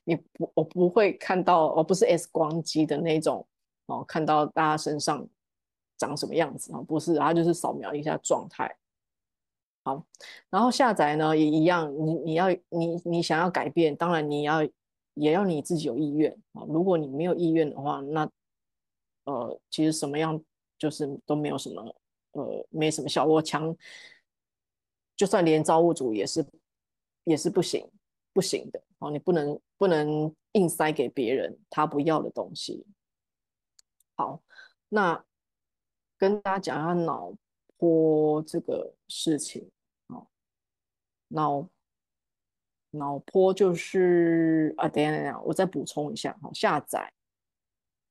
[0.03, 3.45] 你不，我不会看到，我不是 X 光机的那种
[3.87, 5.27] 哦，看到大家身上
[5.97, 6.81] 长什么样子啊？
[6.81, 8.75] 不是，它就是扫描一下状态。
[9.83, 10.05] 好，
[10.49, 14.67] 然后下载呢也一样，你你要你你想要改变，当然你要。
[15.15, 16.63] 也要你自己有意愿啊！
[16.69, 18.29] 如果你没有意愿的话，那
[19.25, 20.41] 呃，其实什么样
[20.77, 21.95] 就是都没有什么
[22.31, 23.75] 呃没什么效果，强
[25.17, 26.45] 就算连造物主也是
[27.25, 27.85] 也是不行
[28.31, 32.85] 不行的哦，你不能不能硬塞给别人他不要的东西。
[34.15, 34.41] 好，
[34.87, 35.25] 那
[36.17, 37.33] 跟大家讲一下脑
[37.77, 39.69] 波这个事情
[40.07, 40.27] 哦，
[41.29, 41.67] 脑。
[42.91, 46.49] 脑波就是啊，等下等下，我再补充一下哈。
[46.55, 47.13] 下载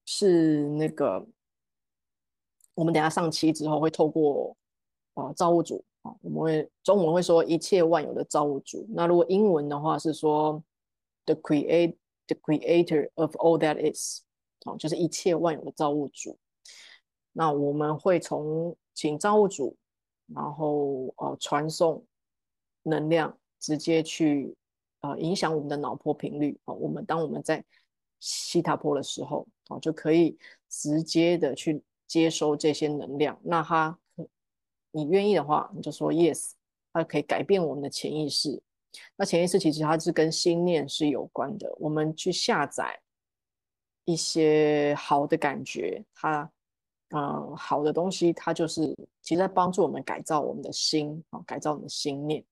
[0.07, 1.27] 是那个，
[2.74, 4.57] 我们等下上期之后会透过
[5.14, 8.87] 啊造物主啊，我们会中文会说一切万有的造物主。
[8.90, 10.62] 那如果英文的话是说
[11.29, 14.23] the create the creator of all that is，
[14.64, 16.38] 啊，就是一切万有的造物主。
[17.33, 19.77] 那我们会从请造物主，
[20.27, 22.05] 然后呃传送
[22.83, 24.57] 能量，直接去。
[25.01, 26.75] 啊，影响我们的脑波频率啊。
[26.75, 27.64] 我们当我们在
[28.19, 30.37] 西塔波的时候啊，就可以
[30.69, 33.38] 直接的去接收这些能量。
[33.45, 33.97] 那他，
[34.91, 36.51] 你愿意的话，你就说 yes，
[36.93, 38.61] 它可以改变我们的潜意识。
[39.16, 41.74] 那潜意识其实它是跟心念是有关的。
[41.78, 43.00] 我们去下载
[44.04, 46.50] 一些好的感觉，它，
[47.11, 52.44] 呃，好的东西，它就是其实在帮助我们改造我们的心啊，改造我们的心念。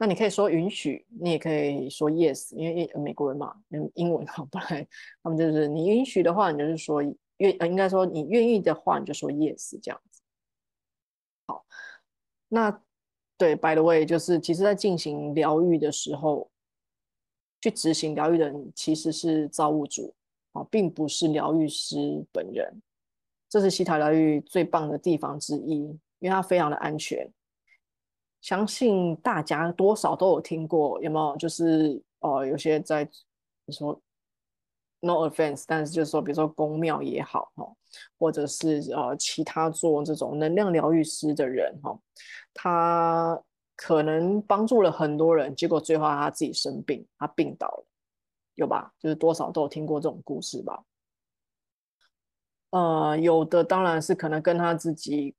[0.00, 4.86] 那你可以说允许，你也可以说 yes，因为美国人嘛，用英文好，不然
[5.22, 7.02] 他们就是你允许的话，你就是说
[7.38, 10.22] 愿，应该说你愿意的话，你就说 yes 这样子。
[11.48, 11.66] 好，
[12.46, 12.80] 那
[13.38, 16.50] 对，by the way，就是其实在进行疗愈的时候，
[17.60, 20.12] 去执行疗愈的人其实是造物主
[20.52, 22.82] 啊，并不是疗愈师本人。
[23.48, 25.76] 这是西塔疗愈最棒的地方之一，
[26.18, 27.26] 因为它非常的安全。
[28.40, 31.36] 相信大家多少都有听过，有没有？
[31.36, 33.08] 就是哦，有些在
[33.64, 33.98] 你说
[35.00, 37.72] no offense，但是就是说，比如说宫庙也好哈，
[38.18, 41.98] 或者是呃其他做这种能量疗愈师的人哈，
[42.54, 43.40] 他
[43.76, 47.86] 可能帮助了很多人，结果最后他自己生病，他病倒了，
[48.54, 48.92] 有吧？
[48.98, 50.82] 就是多少都有听过这种故事吧？
[52.70, 55.34] 呃，有的当然是可能跟他自己。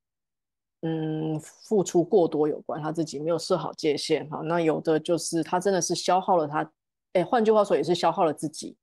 [0.82, 4.40] 嗯，付出过多有关，他自己没有设好界限哈。
[4.46, 6.72] 那有的就是他真的是消耗了他，
[7.12, 8.78] 哎，换句话说也是消耗了自己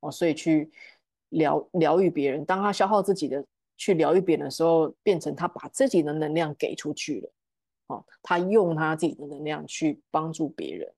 [0.00, 0.70] 哦，所以去
[1.30, 2.44] 疗疗愈别人。
[2.44, 3.44] 当他消耗自己的
[3.76, 7.30] 去疗愈别人的时候，变成他把自己的能量给出去了，
[7.88, 10.92] 哦，他用他自己的能量去帮助别人，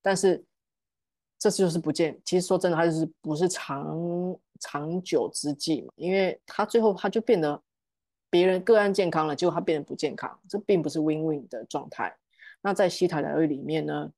[0.00, 0.44] 但是
[1.38, 2.20] 这就是不见。
[2.24, 7.60] 其实说真的，他就是不是长长久之计嘛，因为他最后他就变得。
[8.30, 12.16] 别人个案健康了，结果他变得不健康，这并不是 win-win 的状态。
[12.62, 14.10] 那在西塔疗愈里面呢，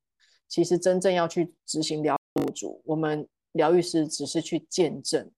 [0.46, 5.28] 其实真正要去执行疗愈，我们疗愈师只是去见证、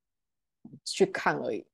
[0.85, 1.67] 去看而已，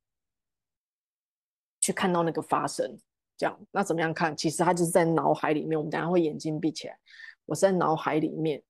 [1.81, 2.97] 去看到那个发生。
[3.37, 4.37] 这样，那怎么样看？
[4.37, 5.77] 其实他就是在脑海里面。
[5.77, 6.97] 我们等下会眼睛闭起来，
[7.47, 8.63] 我是在脑海里面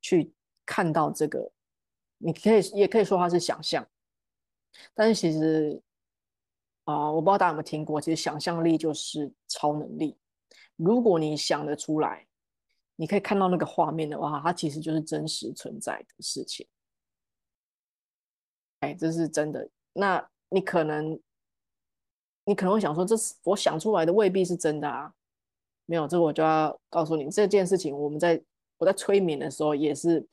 [0.00, 0.32] 去
[0.64, 1.50] 看到这个。
[2.18, 3.88] 你可以也可以说它是想象，
[4.94, 5.82] 但是其实。
[6.84, 10.16] 啊，我不知道大家有没有听过，其实想象力就是超能力。
[10.76, 12.25] 如果你想得出来，
[12.96, 16.66] 你可以看到那个画面的话，它其实就是真实存在的事情。
[18.80, 19.68] 哎，这是真的。
[19.92, 21.20] 那你可能，
[22.44, 25.12] 你可能会想说，这是我想出来的，未必是真的啊。
[25.86, 28.42] 没有，这我就要告诉你，这件事情我们在
[28.78, 30.26] 我在催眠的时候也是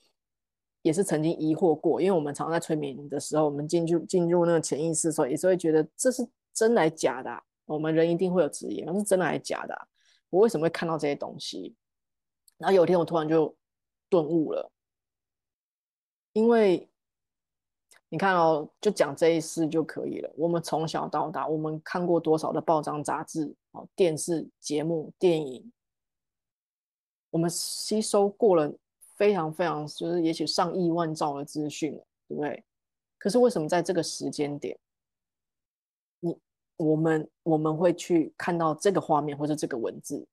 [0.81, 6.27] 也是曾经疑惑过，因为我们常在催眠的时候，我们进去进入那个潜意识的时候，也是会觉得这是。
[6.55, 7.31] 真来假的，
[7.65, 9.87] 我们人一定会有质疑，那是真的还是假的？
[10.29, 11.75] 我为什么会看到这些东西？
[12.57, 13.55] 然后有一天我突然就
[14.09, 14.71] 顿悟了，
[16.33, 16.87] 因为
[18.09, 20.31] 你看哦，就讲这一事就可以了。
[20.37, 25.71] 我们从小到大，我们看过多少的报章杂志、哦电视节目、电影，
[27.31, 28.71] 我们吸收过了
[29.15, 32.63] 非常非常，就是也许上亿万兆的资讯了，对不对？
[33.17, 34.77] 可是为什么在这个时间点？
[36.19, 36.37] 你
[36.77, 40.23] 我们我们会去看到这个画面或者这个文字，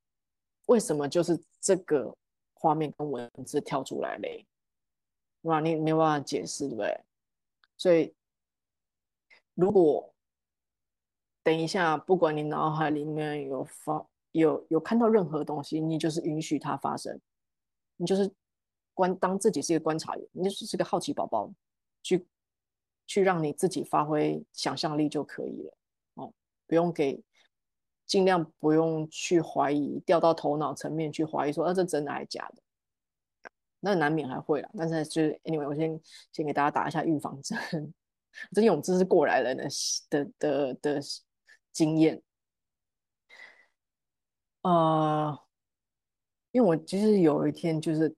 [0.70, 2.16] 为什么就是这个
[2.54, 4.46] 画面跟文字跳出来嘞？
[5.42, 7.00] 哇，你没有办法解释，对不对？
[7.76, 8.14] 所以，
[9.54, 10.14] 如果
[11.42, 17.20] 等一下，不管你脑海里面有发有有看到任何东西，你就是允许它发生，
[17.96, 18.30] 你就是
[18.94, 21.52] 观当自己是一个观察员，你就是个好奇宝宝，
[22.04, 22.24] 去
[23.08, 25.74] 去让你自己发挥想象力就可以了。
[26.14, 26.32] 哦
[26.68, 27.20] 不用给，
[28.10, 33.50] 尽量不用去怀疑，掉到头脑层面去怀疑，说啊这真的还是假的？
[33.78, 34.68] 那难免还会啦。
[34.76, 36.00] 但是就是 anyway，我先
[36.32, 37.56] 先给大家打一下预防针。
[38.52, 39.68] 这因为我们这是过来人的
[40.08, 41.00] 的的的
[41.70, 42.20] 经验。
[44.62, 45.38] 呃，
[46.50, 48.12] 因为我其实有一天就是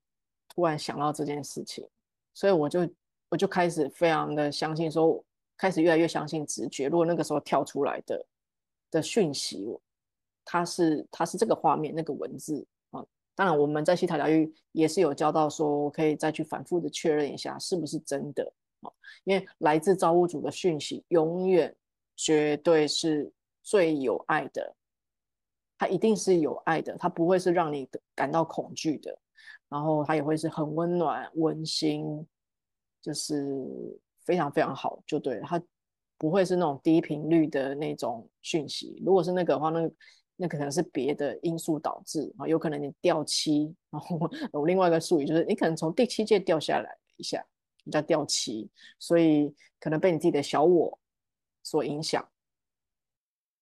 [0.49, 1.87] 突然想到这件事情，
[2.33, 2.89] 所以我就
[3.29, 5.23] 我就开始非常的相信，说
[5.59, 6.89] 开始越来越相信直觉。
[6.89, 8.25] 如果那个时候跳出来的
[8.93, 9.67] 的讯息，
[10.45, 18.93] 它是它是这个画面那个文字啊，当然我们在西塔疗愈也是有教到说，可以再去反复的确认一下是不是真的啊，
[19.25, 21.75] 因为来自造物主的讯息永远
[22.15, 23.33] 绝对是
[23.65, 24.77] 最有爱的。
[25.79, 29.19] 它一定是有爱的，它不会是让你感到恐惧的，
[29.69, 32.25] 然后它也会是很温暖、温馨，
[33.01, 33.37] 就是
[34.25, 35.43] 非常非常好，就对了。
[35.45, 35.61] 它
[36.23, 39.03] 不会是那种低频率的那种讯息。
[39.05, 39.91] 如果是那个的话，那
[40.37, 47.45] 那可能是别的因素导致啊，有可能你掉期，然后有另外一个术语就是你可能从第七届掉下来一下，
[47.91, 48.71] 叫掉期，
[49.01, 50.97] 所以可能被你自己的小我
[51.65, 52.25] 所影响。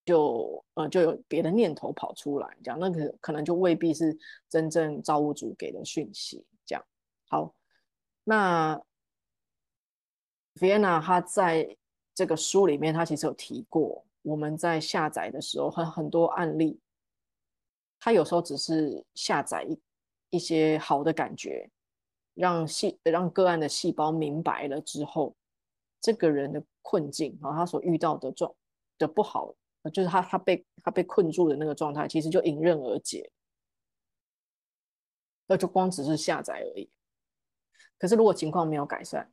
[0.05, 4.15] 就呃就有别的念头跑出来，这样那个可能就未必是
[4.51, 6.45] 真正造物主给的讯息。
[6.67, 6.85] 这样
[7.27, 7.55] 好，
[8.23, 8.79] 那
[10.57, 11.77] Vienna 他在
[12.21, 16.79] 这个书里面，他其实有提过，我们在下载的时候很很多案例，
[17.99, 19.81] 他有时候只是下载一
[20.29, 21.71] 一些好的感觉，
[22.35, 25.35] 让细让个案的细胞明白了之后，
[25.99, 28.55] 这个人的困境然后，他所遇到的状
[28.99, 29.55] 的不好。
[29.95, 33.33] 就是他，他被他被困住的那个状态，其实就迎刃而解，
[35.47, 36.91] 那就光只是下载而已。
[37.97, 39.33] 可是如果情况没有改善，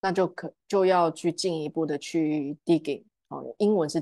[0.00, 4.00] 那就可就要去进一步的去 digging 哦，英文是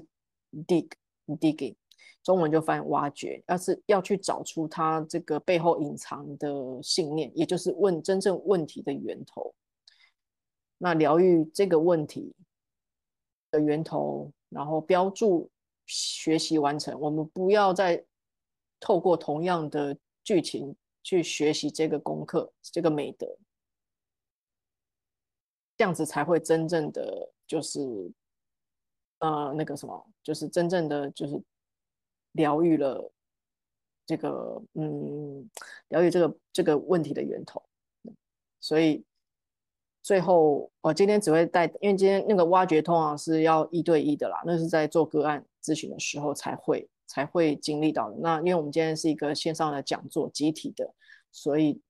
[0.66, 0.88] dig
[1.26, 1.74] digging，
[2.22, 9.55] 中文就翻挖掘，要是要去找出他这个背后隐藏的信念，也就是问真正问题的源头。
[10.78, 12.34] 那疗愈这个问题
[13.51, 14.32] 的源头。
[14.49, 15.51] 然后标注
[15.86, 18.03] 学习完成，我们不要再
[18.78, 23.26] 透过同样的剧情去学习这个功课，这个美德，
[25.77, 27.81] 这样子才会真正的就是
[29.18, 31.43] 呃那个什么，就是真正的就是
[32.33, 33.12] 疗愈了
[34.07, 35.51] 这个嗯
[35.89, 37.62] 疗愈这个这个问题的源头，
[38.61, 39.05] 所以。
[40.03, 48.16] 最后，我今天只会带，因为今天那个挖掘通常是要一对一的啦，那是在做个案咨询的时候才会才会经历到的。
[48.20, 50.95] 那因为我们今天是一个线上的讲座，集体的，
[51.33, 51.81] 所以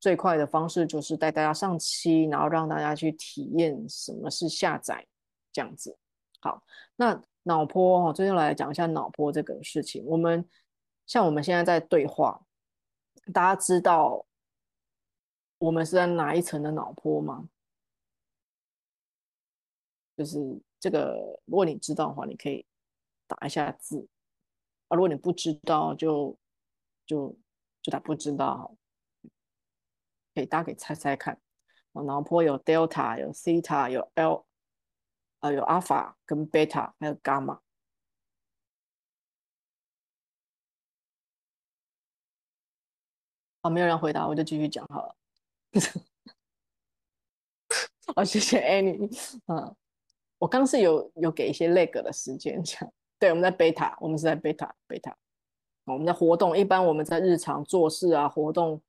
[0.00, 5.06] 最快的方式就是带大家上期，然后让大家去体验什么是下载
[5.52, 5.96] 这样子。
[6.40, 6.62] 好，
[6.96, 10.04] 那脑波哈，最后来讲一下脑波这个事情。
[10.06, 10.48] 我们
[11.06, 12.40] 像我们现在在对话，
[13.32, 14.24] 大家知道
[15.58, 17.48] 我们是在哪一层的脑波吗？
[20.16, 20.38] 就是
[20.78, 22.64] 这个，如果你知道的话，你可以
[23.26, 24.06] 打一下字
[24.88, 26.36] 啊；如果你不知道，就
[27.06, 27.36] 就
[27.82, 28.76] 就打不知道，
[30.38, 31.36] 可以大家可以猜猜看。
[31.90, 34.46] 我脑波有 delta，有 theta，有 l，
[35.40, 37.58] 呃，有 alpha 跟 beta，还有 gamma。
[43.62, 45.16] 哦，没有人回答，我就继续讲好了。
[48.14, 49.10] 好， 谢谢 Annie，
[49.52, 49.74] 嗯。
[50.38, 55.12] 我刚是有有给一些 leg 的时间讲，对，我们在 beta，我们是在 beta beta，
[55.82, 58.80] 我们在活动，一般我们在日常做事啊活动，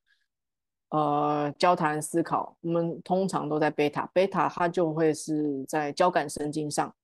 [0.90, 4.08] 呃，交谈思考，我们通常都在贝塔。
[4.08, 6.96] 贝塔它就会是在交感神经上，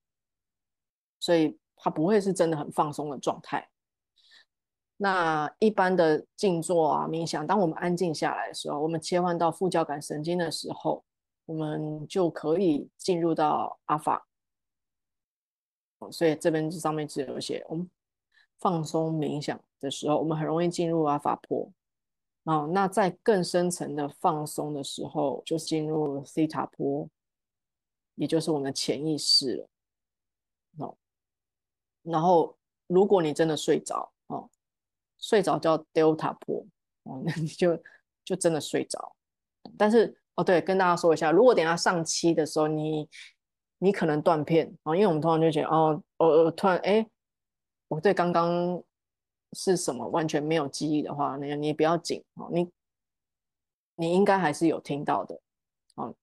[1.20, 3.70] 所以它不会是真的很放松的状态。
[4.98, 11.04] 那一般的静坐啊冥想，当我们安静下来的时候，我们切换到副交感神经的时候，
[11.46, 14.26] 我们就可以进入到阿法。
[16.12, 17.90] 所以这边上面只有写，我们
[18.60, 21.72] 放松冥想的时候，我们很容易进入阿法波。
[22.46, 27.08] 哦，那在更深层的放松的时候，就进入西塔波，
[28.16, 29.70] 也就是我们的潜意识了。
[30.78, 30.98] 哦，
[32.02, 34.50] 然后如果你真的睡着，哦，
[35.20, 36.66] 睡着叫 delta 波，
[37.04, 37.78] 哦，那 你就
[38.24, 39.16] 就真的睡着。
[39.78, 43.08] 但是哦，对，跟大家说一下，如果等下上期的时候你。
[43.80, 47.06] 你可能断片啊，因为我们通常就觉得哦，我突然哎，
[47.90, 48.82] 我对刚刚
[49.56, 52.70] 是什么完全没有记忆的话，那你不要紧哦，你
[53.96, 55.40] 你应该还是有听到的
[55.96, 56.14] 哦，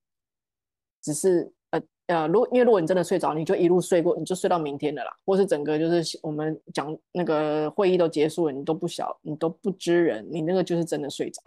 [1.00, 11.40] 只是呃呃，如因为如果你真的睡着，你就一路睡过，你就睡到明天的啦，或是整个就是我们讲那个会议都结束了，你都不晓你都不知人，你那个就是真的睡着。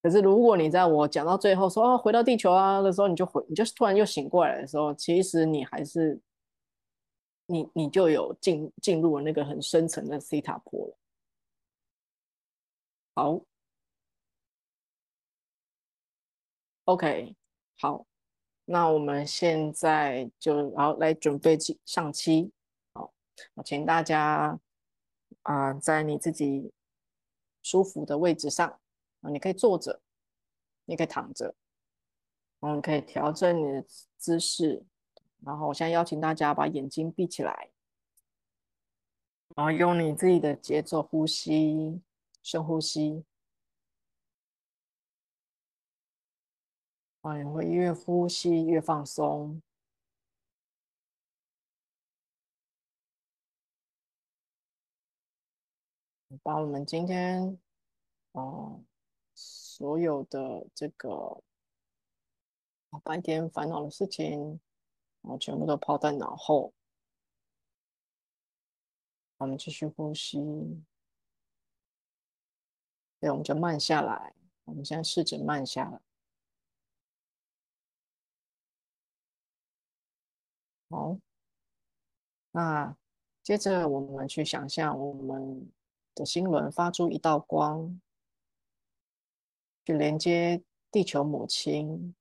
[0.00, 6.20] 可是如果你在我讲到最后说哦回到地球啊的时候，你就回，你就突然又醒过来的时候，其实你还是
[7.50, 10.98] 你你就有进进入了那个很深层的西塔波了。
[13.14, 13.40] 好
[16.84, 17.34] ，OK，
[17.78, 18.06] 好，
[18.66, 22.52] 那我们现在就然后来准备上期。
[22.92, 23.14] 好，
[23.64, 24.60] 请大家
[25.42, 26.70] 啊在你自己
[27.62, 28.78] 舒服的位置上。
[29.22, 30.00] 啊，你可以坐着，
[30.84, 31.54] 你可以躺着，
[32.60, 33.84] 我们可以调整你的
[34.16, 34.84] 姿势。
[35.44, 37.70] 然后我现在邀请大家把眼睛闭起来，
[39.56, 42.02] 然后用你自己的节奏呼吸，
[42.42, 43.24] 深呼吸。
[47.22, 49.62] 啊，你会越呼吸越放松。
[56.42, 57.58] 把我们今天，
[58.32, 58.84] 哦。
[59.40, 61.40] 所有的这个
[63.04, 64.58] 白天烦恼的事情，
[65.28, 66.72] 然后全部都抛在脑后。
[69.36, 70.38] 我们继续呼吸，
[73.20, 74.34] 对，我们就慢下来。
[74.64, 76.00] 我们现在试着慢下来。
[80.88, 81.18] 好，
[82.52, 82.96] 那
[83.42, 85.70] 接着我们去想象我们
[86.14, 88.00] 的心轮发出一道光。
[89.84, 92.14] 去连接地球母亲，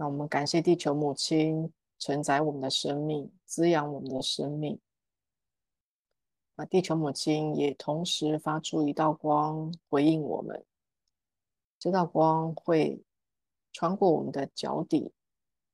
[0.00, 4.80] 那我们感谢地球母亲承载我们的生命，滋养我们的生命。
[6.56, 10.64] 那地球母亲也同时发出一道光回应我们，
[11.78, 13.04] 这道光会
[13.74, 15.12] 穿过我们的脚底，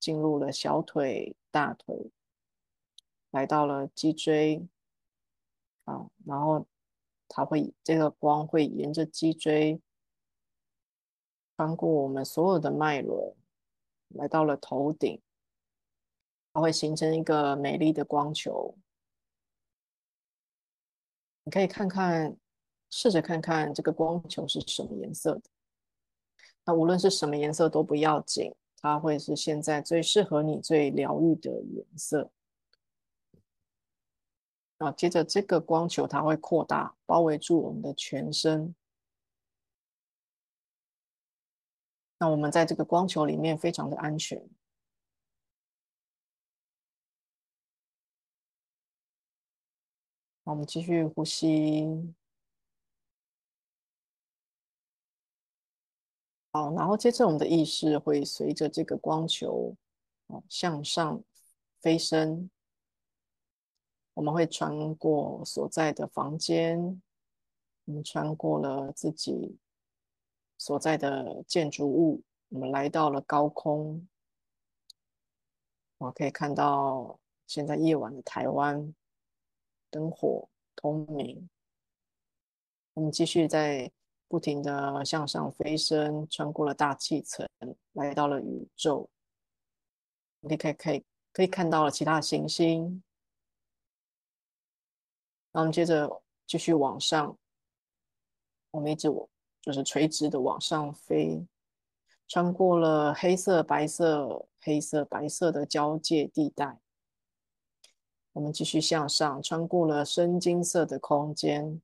[0.01, 2.11] 进入了小腿、大腿，
[3.31, 4.67] 来到了脊椎，
[5.85, 6.67] 啊，然后。
[7.29, 9.81] 它会，这个光会沿着脊椎
[11.57, 13.35] 穿过我们所有的脉轮，
[14.09, 15.21] 来到了头顶，
[16.53, 18.77] 它会形成一个美丽的光球。
[21.45, 22.37] 你可以看看，
[22.91, 25.43] 试着看看这个光球是什么颜色的。
[26.65, 32.31] 那无论是什么颜色都不要紧，它会是现在最适合你、最疗愈的颜色。
[34.79, 38.75] 啊，接着这个光球它会扩大，包围住我们的全身。
[42.19, 44.43] 那我们在这个光球里面非常的安全。
[50.45, 52.15] 我们继续呼吸。
[56.53, 59.77] 好，然后接着我们的意识会随着这个光球，
[60.29, 61.23] 哦，向上
[61.81, 62.49] 飞升。
[64.15, 67.03] 我们会穿过所在的房间，
[67.85, 69.59] 我们穿过了自己
[70.59, 74.07] 所在的建筑物，我们来到了高空。
[75.99, 78.95] 我可以看到现在夜晚的台湾，
[79.91, 81.49] 灯火通明。
[82.95, 83.91] 我们继续在
[84.29, 87.47] 不停的向上飞升，穿过了大气层，
[87.93, 89.09] 来到了宇宙。
[90.41, 93.03] 你可以可以可以看到了其他行星。
[95.53, 97.37] 然后接着继续往上，
[98.71, 99.29] 我们一直往
[99.67, 101.45] 就是垂直的往上飞，
[102.29, 106.79] 穿过了黑色、白色、黑色、白色的交界地带。
[108.35, 111.83] 我们继续向上，穿过了深金色的空间，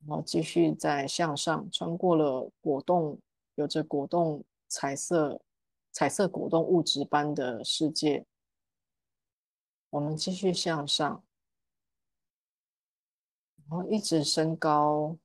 [0.00, 3.18] 然后继续再向上，穿过了果冻，
[3.54, 5.40] 有着果冻彩色、
[5.90, 8.26] 彩色果冻物质般的世界。
[9.88, 11.24] 我们继续向上。
[13.66, 15.16] 然后一直升高，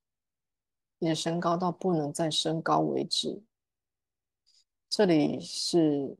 [1.00, 3.42] 一直升高到不能再升高为止。
[4.90, 6.18] 这里是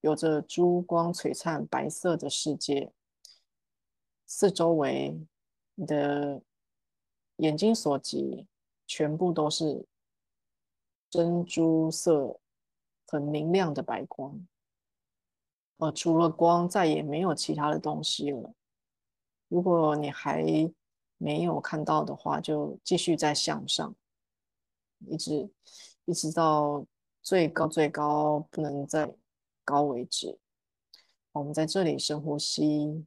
[0.00, 2.92] 有着珠光璀璨白色的世界，
[4.26, 5.16] 四周围
[5.74, 6.42] 你的
[7.36, 8.48] 眼睛所及，
[8.86, 9.86] 全部都是
[11.08, 12.40] 珍珠色、
[13.06, 14.46] 很明亮的白光。
[15.76, 18.52] 呃，除了光，再也没有其他的东西了。
[19.48, 20.44] 如果你还
[21.16, 23.94] 没有看到的话，就继续再向上，
[25.08, 25.50] 一直
[26.04, 26.84] 一直到
[27.22, 29.14] 最高最高不能再
[29.64, 30.38] 高为止。
[31.32, 33.06] 我们在这里深呼吸，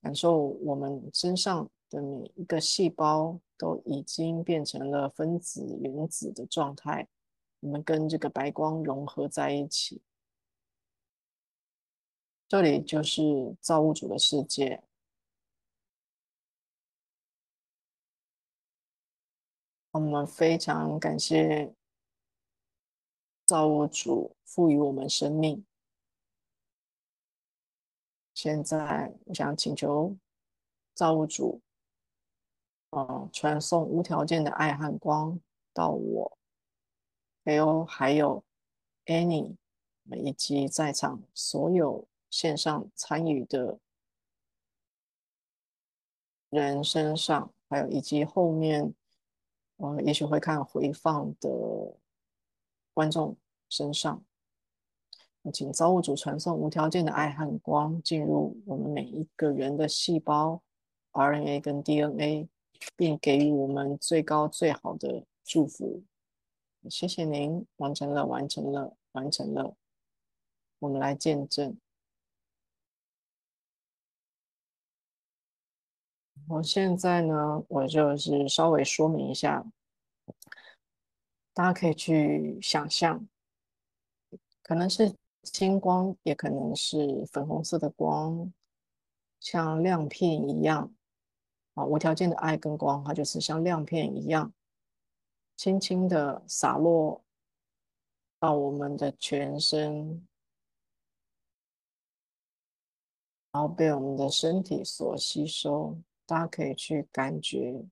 [0.00, 7.06] 感受我们身上的每一个细胞都已经变成了分子、原子的状态，
[7.60, 10.00] 我们跟这个白光融合在一起。
[12.48, 14.82] 这里就是造物主的世界，
[19.92, 21.74] 我们非常感谢
[23.44, 25.66] 造物主赋予我们生命。
[28.32, 30.16] 现在，我想请求
[30.94, 31.60] 造物主，
[32.88, 35.38] 呃，传送无条件的爱和光
[35.74, 36.38] 到我，
[37.44, 38.42] 还有还有
[39.04, 39.56] Annie，
[40.10, 43.78] 以及在场所有线上参与的
[46.48, 48.94] 人身上，还有以及后面。
[49.82, 51.50] 呃，也许会看回放的
[52.94, 53.36] 观众
[53.68, 54.24] 身上，
[55.52, 60.62] 请造物主传送无条件的爱和光进入我们每一个人的细胞、
[61.10, 62.48] RNA 跟 DNA，
[62.94, 66.04] 并给予我们最高最好的祝福。
[66.88, 69.74] 谢谢您，完成了，完成了，完成了。
[70.78, 71.76] 我们来见证。
[76.52, 79.64] 我现在呢，我就是稍微说明一下，
[81.54, 83.26] 大家可以去想象，
[84.62, 88.52] 可能是星光，也可能是粉红色的光，
[89.40, 90.92] 像亮片一样
[91.72, 94.52] 啊，无条件的爱跟光，它就是像亮片一样，
[95.56, 97.24] 轻轻的洒落
[98.38, 100.28] 到我们的全身，
[103.52, 105.98] 然后被我们的身体所吸收。
[106.26, 107.84] 大家可以去感觉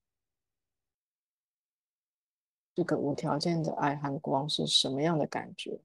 [2.75, 5.81] 这个无条件的爱和光是什么样的感觉。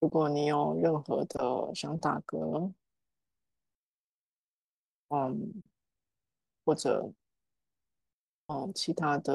[0.00, 2.72] 如果你有任何的想打嗝，
[5.08, 5.62] 嗯，
[6.64, 7.12] 或者
[8.46, 9.34] 嗯其他的，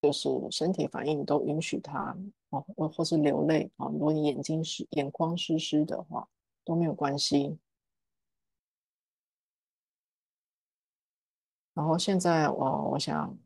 [0.00, 2.16] 就是身体反应都允许它
[2.50, 3.88] 哦，或或是流泪啊。
[3.88, 6.28] 如果你眼睛是眼眶湿湿的话，
[6.64, 7.58] 都没有关系。
[11.74, 13.36] 然后现在我我想。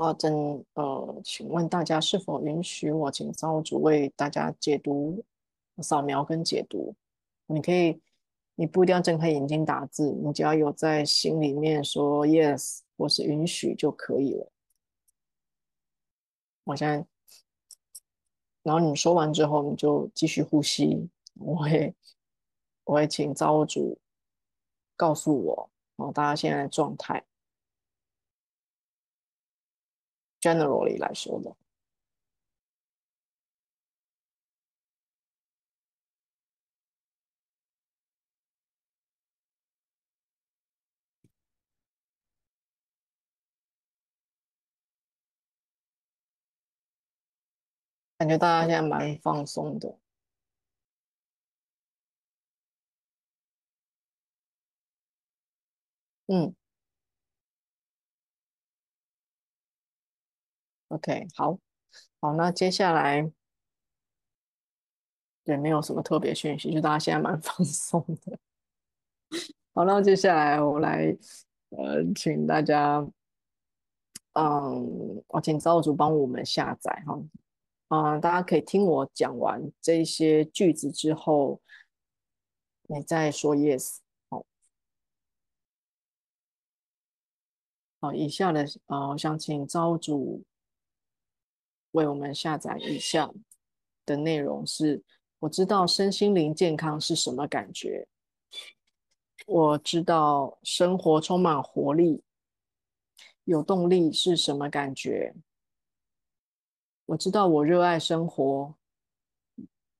[0.00, 5.22] 啊，真呃，请问大家是否允许我请造物主为大家解读、
[5.82, 6.94] 扫描跟解读？
[7.44, 8.00] 你可以，
[8.54, 14.50] 你不一定要睁开眼睛打字，你只要有在心里面说 yes 或是允许就可以了。
[16.64, 17.06] 我现在，
[18.62, 21.10] 然后你说完之后，你就继续呼吸。
[21.34, 21.94] 我会，
[22.84, 23.98] 我会请造物主
[24.96, 27.22] 告诉我，哦，大家现在的状态。
[30.40, 31.54] Generally 来说的，
[48.20, 49.96] 感觉大家现在蛮放松的。
[56.28, 56.54] 嗯。
[60.90, 61.56] OK，好，
[62.20, 63.30] 好，那接下来
[65.44, 68.36] 也没有什么特别讯息，就大家现在蛮 放松的。
[69.72, 71.16] 好，那接下来我来，
[71.68, 73.08] 呃，请大家，
[74.32, 77.16] 嗯，我请造物主帮我们下载哈，
[77.90, 81.60] 嗯，大家可以听我讲完这些句子之后，
[82.88, 83.98] 你再说 yes。
[84.28, 84.44] 好，
[88.00, 90.42] 好，以下的，呃，我想请造物主。
[91.92, 93.30] 为我们下载以下
[94.06, 95.02] 的内容是：
[95.40, 98.06] 我知道身心灵健康是什么感觉，
[99.46, 102.22] 我知道生活充满活力、
[103.44, 105.34] 有动力是什么感觉，
[107.06, 108.74] 我知道我热爱生活，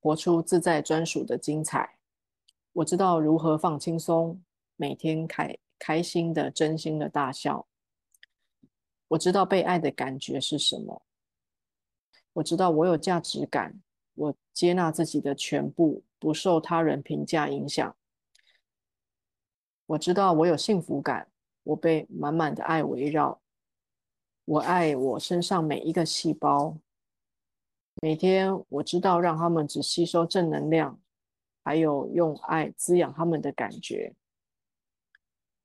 [0.00, 1.98] 活出自在专属的精彩，
[2.72, 4.42] 我知道如何放轻松，
[4.76, 7.66] 每天开开心的、真心的大笑，
[9.08, 11.02] 我知道被爱的感觉是什么。
[12.34, 13.80] 我知道我有价值感，
[14.14, 17.96] 我接纳自己的全部，不受他人评价影响。
[19.86, 21.28] 我知道我有幸福感，
[21.64, 23.40] 我被满满的爱围绕。
[24.44, 26.76] 我爱我身上每一个细胞。
[28.02, 30.98] 每天我知道让他们只吸收正能量，
[31.64, 34.14] 还有用爱滋养他们的感觉。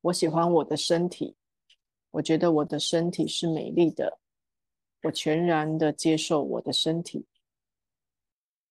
[0.02, 1.36] 我喜欢我的身体，
[2.12, 4.20] 我觉得我的身体是美丽的。
[5.06, 7.26] 我全然的接受我的身体，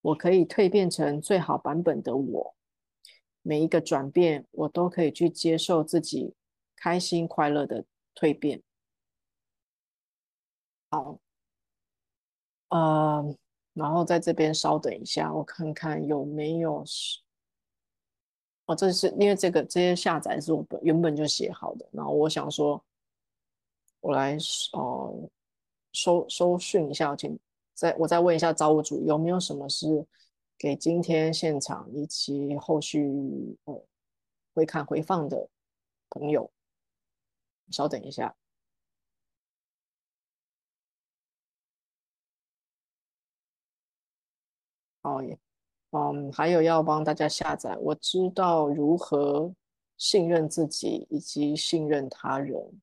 [0.00, 2.54] 我可以蜕变成最好版本的我。
[3.42, 6.34] 每一个转变，我都可以去接受自己
[6.74, 8.62] 开心快乐的蜕变。
[10.90, 11.18] 好，
[12.68, 13.36] 呃，
[13.74, 17.20] 然后在这边稍等一下，我看看有没有是，
[18.66, 22.82] 哦，这是因为这个这些下载是我本原本就写好的，然后我想说，
[24.00, 24.36] 我来
[24.72, 25.30] 哦
[25.94, 27.38] 收收讯一下，请
[27.72, 30.06] 再我再问一下造物主有没有什么是
[30.58, 33.08] 给今天现场以及后续
[33.64, 33.82] 呃
[34.54, 35.48] 会看回放的
[36.10, 36.50] 朋友，
[37.70, 38.36] 稍等一下。
[45.02, 45.38] 哦耶，
[45.90, 47.76] 嗯，还有要帮大家下载。
[47.76, 49.54] 我知道如何
[49.98, 52.80] 信任自己以及信任他人。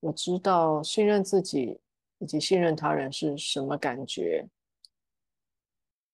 [0.00, 1.80] 我知道信任自己
[2.24, 4.48] 以及信任他人是什么感觉。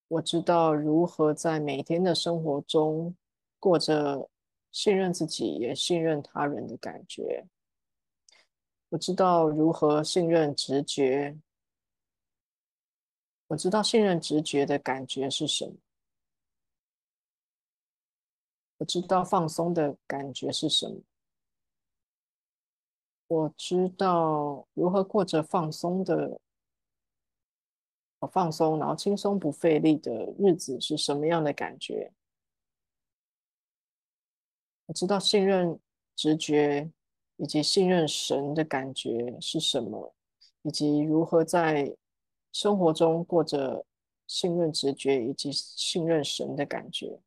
[0.08, 3.14] 我知道如何在每天的生活中
[3.60, 4.28] 过着
[4.72, 7.46] 信任自己也信任他人的感觉。
[8.88, 11.38] 我知道如何信任直觉。
[13.46, 15.76] 我知道信任直觉的感觉是什么。
[18.78, 21.09] 我知道放松的感觉是什么。
[23.30, 26.40] 我知道如何过着放松的、
[28.32, 32.12] 放松然后轻松不费力的日子是什么样的感觉。
[34.86, 35.78] 我知道信任
[36.16, 36.90] 直觉
[37.36, 40.12] 以及信任神的感觉是什么，
[40.62, 41.96] 以及如何在。
[42.52, 43.86] 生活中过着
[44.26, 47.20] 信任直觉以及信任神的感觉。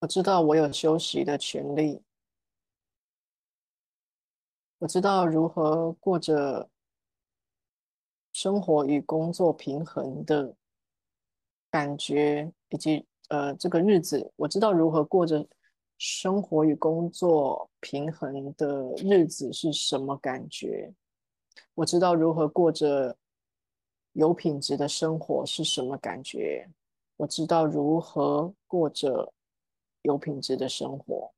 [0.00, 2.02] 我知道我有休息的权利。
[4.78, 6.68] 我知道如何过着
[8.32, 10.54] 生活与工作平衡的。
[11.70, 15.46] 感觉以及呃，这个日子，我知道如何过着
[15.98, 20.90] 生活与工作平衡的日子是什么感觉。
[21.74, 23.14] 我知道如何过着
[24.12, 26.66] 有品质的生活是什么感觉。
[27.18, 29.30] 我知道如何过着
[30.08, 31.30] 有品质的生活。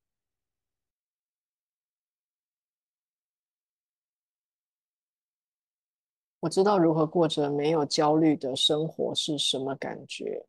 [6.38, 10.46] 我知道如何过着没有焦虑的生活是什么感觉。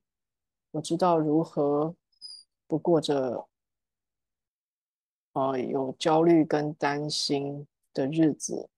[0.71, 1.93] 我知道如何
[2.67, 3.47] 不过着
[5.33, 8.69] 呃有焦虑跟担心的日子。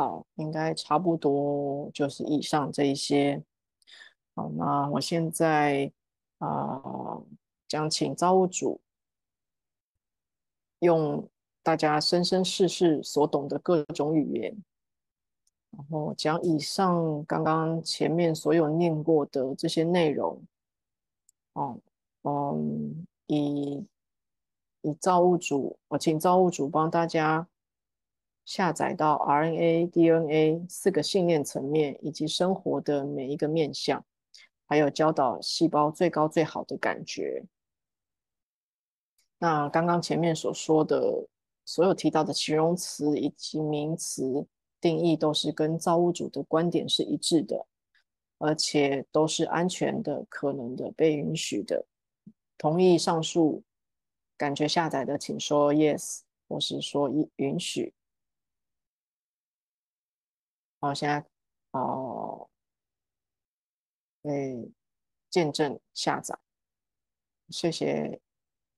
[0.00, 3.44] 好，应该差不多就是以上这一些。
[4.34, 5.92] 好，那我现在
[6.38, 7.20] 啊，
[7.68, 8.80] 将请造物主
[10.78, 11.28] 用
[11.62, 14.64] 大家生生世世所懂的各种语言，
[15.72, 20.42] 然后将以上刚刚前面所有念过的这些内容，
[21.52, 21.78] 哦，
[22.22, 23.86] 嗯，以
[24.80, 27.46] 以造物主，我请造物主帮大家。
[28.44, 34.04] 下载到 RNA、DNA 四个信念层面，以及生活的每一个面向，
[34.66, 37.44] 还有教导细胞最高最好的感觉。
[39.38, 41.28] 那刚刚前面所说的
[41.64, 44.46] 所有提到的形容词以及名词
[44.80, 47.66] 定义，都是跟造物主的观点是一致的，
[48.38, 51.86] 而且都是安全的、可能的、被允许的。
[52.58, 53.62] 同意上述
[54.36, 57.94] 感觉下载的，请说 yes，或是说允允许。
[60.80, 61.22] 好，现在
[61.72, 62.48] 哦，
[64.22, 64.70] 诶，
[65.28, 66.38] 见证下载，
[67.50, 68.18] 谢谢，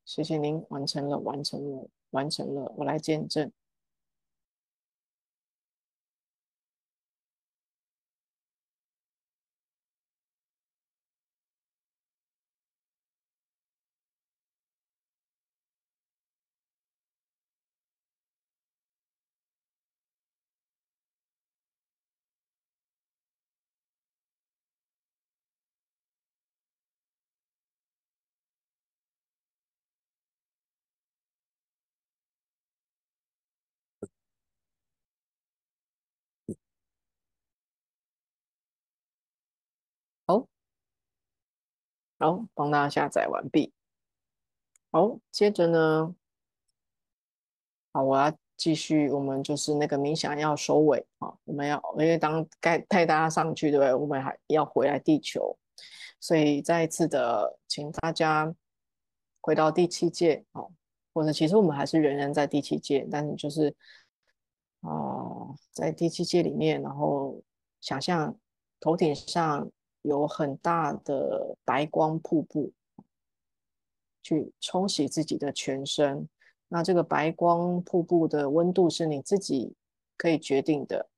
[0.04, 3.52] 谢谢您完成了，完成了，完成了，我来见证。
[42.22, 43.72] 好，帮大家下载完毕。
[44.92, 46.14] 好，接着呢，
[47.92, 53.92] 好，我要继续，我们就是那个冥想要收尾啊，我们要因为当该带大家上去，对不对？
[53.92, 55.58] 我们还要回来地球，
[56.20, 58.54] 所以再一次的请大家
[59.40, 60.62] 回到第七界啊，
[61.12, 63.74] 或者其实我们还是仍然在第七界，但是就是
[64.82, 67.42] 哦，在第七界里面，然后
[67.80, 68.38] 想象
[68.78, 69.68] 头顶上
[70.02, 72.72] 有很大的白光瀑布，
[74.22, 76.28] 去冲洗自己的全身。
[76.68, 79.74] 那这个白光瀑布的温度是你自己
[80.16, 81.08] 可以决定的，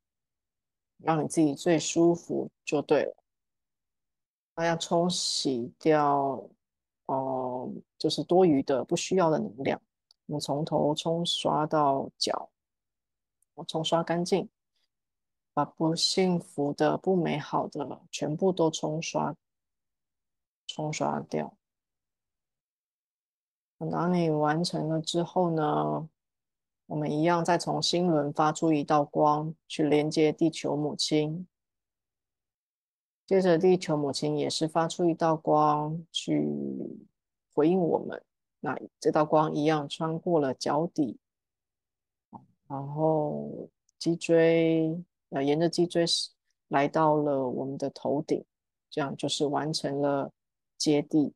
[0.98, 3.16] 让你自己最舒服就对了。
[4.56, 6.48] 那要冲洗掉，
[7.06, 9.80] 哦，就是多余的、不需要的能量。
[10.26, 12.50] 我们从头冲刷到脚，
[13.54, 14.48] 我冲刷干净，
[15.54, 19.34] 把不幸福的、不美好的全部都冲刷、
[20.66, 21.56] 冲刷掉。
[23.78, 26.08] 等到你完成了之后呢，
[26.86, 31.46] 我们一样再从心轮发出一道光，去连接地球母亲。
[33.26, 36.46] 接着，地球母亲也是发出一道光，去
[37.54, 38.22] 回应我们。
[38.60, 41.18] 那这道光一样穿过了脚底，
[42.66, 45.02] 然后脊椎，
[45.34, 46.04] 呃，沿着脊椎
[46.68, 48.44] 来到了我们的头顶，
[48.88, 50.30] 这样就是完成了
[50.78, 51.34] 接地。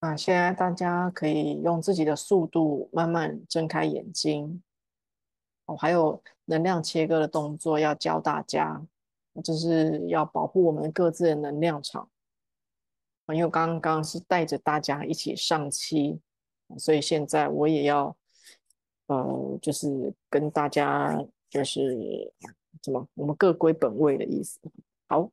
[0.00, 4.62] 那现在大家可以用自己的速度慢慢睁开眼睛。
[5.64, 8.86] 哦，还有能量切割的动作要教大家，
[9.42, 12.10] 就是要保护我们各自的能量场。
[13.28, 16.20] 因为刚刚是带着大家一起上期，
[16.76, 18.14] 所以现在我也要，
[19.06, 21.16] 呃，就是跟大家
[21.48, 22.32] 就是
[22.82, 24.60] 什么，我们各归本位的意思。
[25.08, 25.30] 好，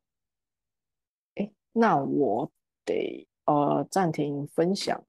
[1.34, 2.50] 哎，那我
[2.84, 3.26] 得。
[3.44, 5.04] 呃，暂停分享。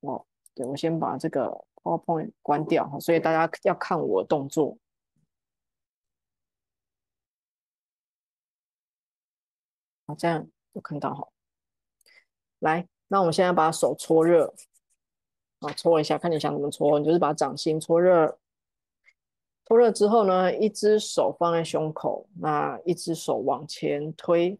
[0.00, 4.78] 哦，对，我先把这个 PowerPoint 关掉哈，所以大家要看我动作。
[10.06, 11.28] 好，这样就看到哈。
[12.60, 14.54] 来，那我们现在把手搓热，
[15.60, 18.38] 啊，搓一下，看你想怎么搓，你就是把掌心搓热。
[19.64, 24.58] 搓热之后呢，一只手放在胸口，那一只手往前推。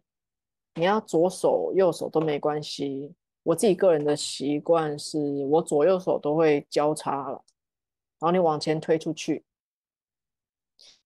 [0.74, 7.44] 你要左手右手都没关系，我自己个人的习惯是我左右手都会交叉了，
[8.18, 9.44] 然后你往前推出去，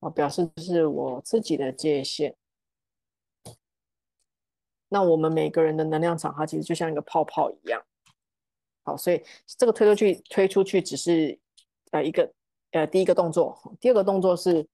[0.00, 2.34] 啊，表示是我自己的界限。
[4.88, 7.80] 那我们每个人的能量场，它其实就像一个泡泡一样。
[8.96, 11.38] 所以这个推出去推出去只是
[11.90, 12.32] 呃一个
[12.72, 14.66] 呃第一个动作，第二个动作是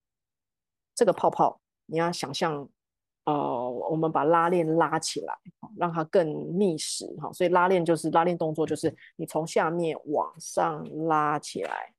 [0.95, 2.69] 这个泡泡，你要想象。
[3.29, 5.37] 呃，我们把拉链拉起来，
[5.77, 7.29] 让它更密实哈。
[7.33, 11.93] 所以拉链就是拉链动作，就是你从下面往上拉起来，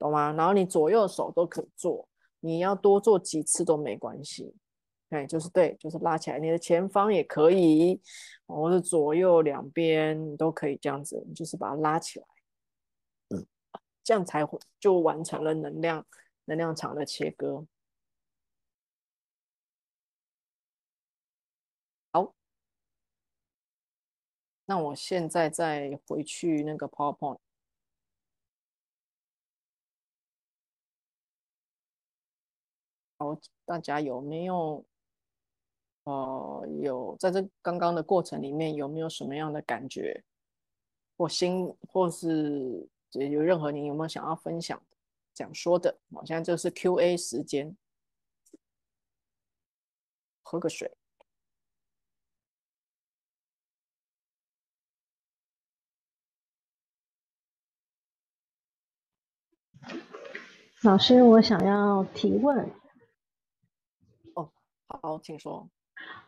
[0.00, 0.32] 懂吗？
[0.32, 2.08] 然后你左右手都可以做，
[2.40, 4.52] 你要多做几次都没关系。
[5.08, 6.38] 对，就是对，就是拉起来。
[6.40, 8.00] 你的前方也可以，
[8.46, 12.26] 或者左右两边都可以这样子，就是把它拉起来，
[13.30, 13.46] 嗯，
[14.02, 16.04] 这样才会就完成了能量
[16.46, 17.66] 能量场的切割。
[22.12, 22.34] 好
[24.66, 27.38] 那我现在再回去那个 PowerPoint，
[33.18, 34.84] 好，大家有没有
[36.04, 40.22] 呃有在这刚刚的过程里面有没有什么样的感觉
[41.16, 44.96] 或心或是有任何你有没有想要分享的
[45.34, 45.98] 想说的？
[46.12, 47.76] 好，现在这是 Q&A 时间，
[50.42, 50.96] 喝个水。
[60.82, 62.70] 老师，我想要提问。
[64.34, 64.52] 哦，
[64.86, 65.68] 好，请说。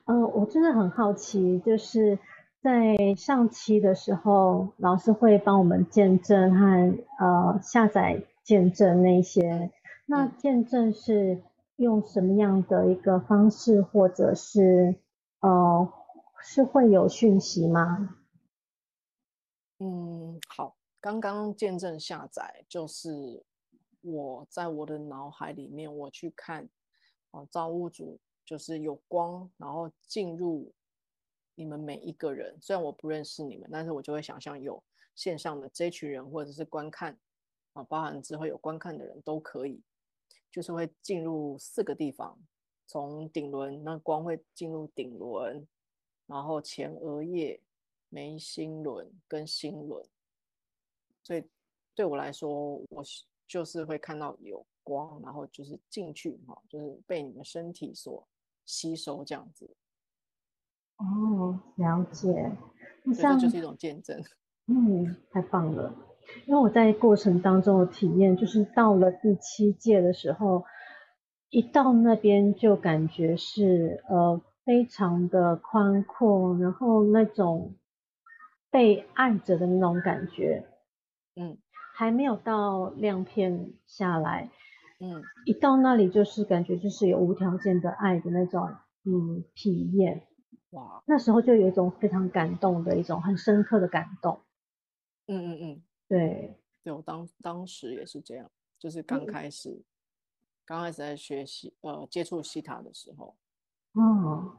[0.04, 2.18] 呃，我真的很好奇，就是
[2.60, 9.70] 在上期的时候，老师会帮我们见证和呃下载见证那些。
[10.06, 11.42] 那见证是
[11.76, 14.96] 用什么样的一个方式，或者是
[15.40, 15.92] 呃
[16.40, 18.16] 是会有讯息吗？
[19.78, 23.44] 嗯，好，刚刚见证下载就是。
[24.02, 26.68] 我在我的脑海里面，我去看，
[27.32, 30.72] 哦，造物主就是有光，然后进入
[31.55, 32.57] 你们每一个人。
[32.62, 34.82] 虽然我不认识你们，但是我就会想象有
[35.14, 37.18] 线上的这群人，或者是观看，
[37.74, 39.82] 啊，包含之后有观看的人都可以，
[40.51, 42.38] 就是会进入四个地方，
[42.86, 45.68] 从顶轮，那光会进入顶轮，
[46.26, 47.61] 然后前额叶、
[48.09, 50.09] 眉心轮跟心轮，
[51.22, 51.44] 所以。
[51.97, 53.03] 对我来说，我
[53.49, 58.28] 就是会看到有光，然后就是进去哈，就是被你们身体所
[58.66, 59.74] 吸收这样子。
[60.98, 62.52] 哦，了解。
[63.04, 64.20] 那这就是一种见证。
[64.66, 65.94] 嗯，太棒了。
[66.46, 70.64] 因为我在过程当中的体验，就是到了第七届的时候，
[71.50, 77.76] 一到那边就感觉是呃非常的宽阔，然后那种
[78.70, 80.66] 被爱着的那种感觉，
[81.36, 81.56] 嗯，
[81.94, 84.50] 还没有到亮片下来，
[84.99, 88.68] 嗯，一到那里就是感觉就是有无条件的爱的那种
[89.05, 90.26] 嗯体验，
[90.70, 94.40] 哇，那时候就有一种非常感动的一种很深刻的感动，
[95.26, 95.82] 嗯嗯嗯。
[96.09, 99.82] 对，对我当当时也是这样，就是刚开始，
[100.64, 103.36] 刚开始在学习呃接触西塔的时候，
[103.92, 104.59] 哦，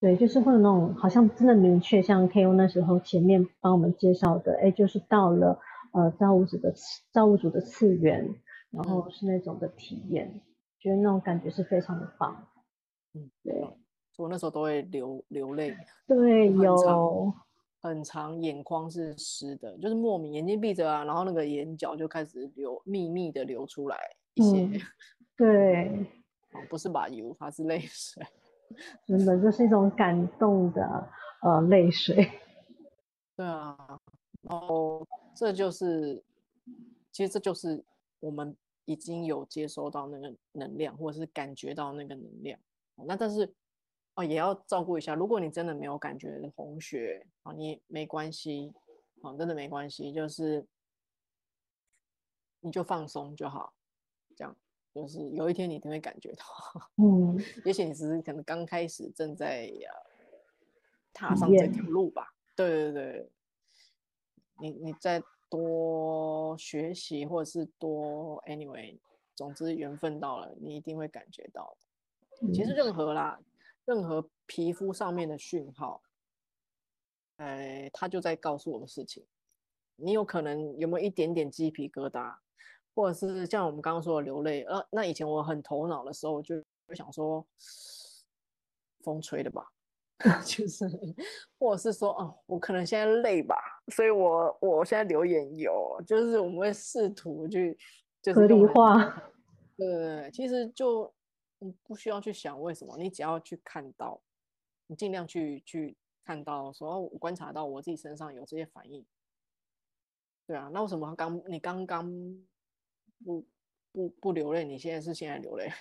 [0.00, 5.60] 对，就是会有那种好像真的明确，像 K O 那时候前面帮我们介绍的，哎，就是到了
[5.92, 6.74] 呃造物主的
[7.12, 8.34] 造物主的次元，
[8.70, 10.40] 然后是那种的体验，
[10.78, 12.48] 觉得那种感觉是非常的棒，
[13.14, 13.54] 嗯，对，
[14.18, 17.34] 我那时候都会流流泪，对，有。
[17.82, 23.96] 很长，眼眶是湿的，就是莫名眼睛闭着啊，然后那个眼角就开始流，密密的流出来
[24.34, 24.68] 一些。
[25.36, 26.04] 对，
[26.68, 28.26] 不是把油，它是泪水。
[29.06, 31.08] 真的就是一种感动的
[31.42, 32.28] 呃泪水。
[33.36, 33.76] 对啊，
[34.42, 35.06] 然后
[35.36, 36.20] 这就是，
[37.12, 37.84] 其实这就是
[38.20, 42.58] 我们已经有接收到那个能量，或者是感觉到那个能量。
[42.94, 43.54] 那但是。
[44.18, 45.14] 哦，也要照顾一下。
[45.14, 48.72] 如果你真的没有感觉红血啊，你没关系，
[49.20, 50.66] 啊，真的没关系，就是
[52.60, 53.74] 你就放松就好。
[54.34, 54.56] 这样
[54.94, 56.44] 就是有一天你一定会感觉到，
[56.96, 59.90] 嗯，也许你只是可能刚开始正在呀
[61.12, 62.34] 踏上这条路吧。
[62.54, 63.30] 对对对，
[64.60, 68.98] 你你再多学习或者是多 anyway，
[69.34, 71.76] 总之缘分到了，你一定会感觉到
[72.40, 72.52] 的。
[72.52, 73.40] 其实任何啦。
[73.84, 76.02] 任何皮肤上面的讯号，
[77.36, 79.24] 哎，它就在告诉我们事情。
[79.94, 82.36] 你有可能有没有一点点鸡皮疙瘩，
[82.96, 84.64] 或者是像我们刚刚说的流泪？
[84.64, 87.46] 呃，那以前我很头脑的时候，就就想说，
[89.04, 89.72] 风吹的吧，
[90.44, 90.86] 就是，
[91.58, 93.56] 或者是说，哦，我可能现在累吧，
[93.88, 97.76] 所以我我现在流眼油，就是我们会试图去，
[98.22, 99.30] 就是合理化。
[99.76, 101.12] 对，其实就。
[101.58, 104.20] 你不需要去想为什么，你只要去看到，
[104.88, 109.06] 你尽量去去看到，说我观察到我自己身上有这些反应，
[110.46, 112.06] 对啊，那为什么刚你刚刚
[113.24, 113.46] 不
[113.90, 115.72] 不不流泪，你现在是现在流泪？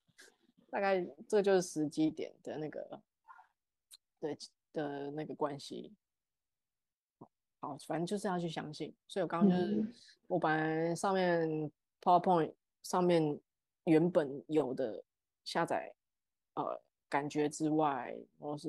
[0.68, 3.00] 大概这就是时机点的那个
[4.20, 4.36] 对
[4.72, 5.92] 的那个关系。
[7.60, 8.94] 好，反正就是要去相信。
[9.08, 9.86] 所以我刚刚就是
[10.26, 12.52] 我本来上面 PowerPoint
[12.82, 13.38] 上面。
[13.88, 15.00] 原本有的
[15.44, 15.94] 下载，
[16.54, 18.68] 呃，感觉之外，或是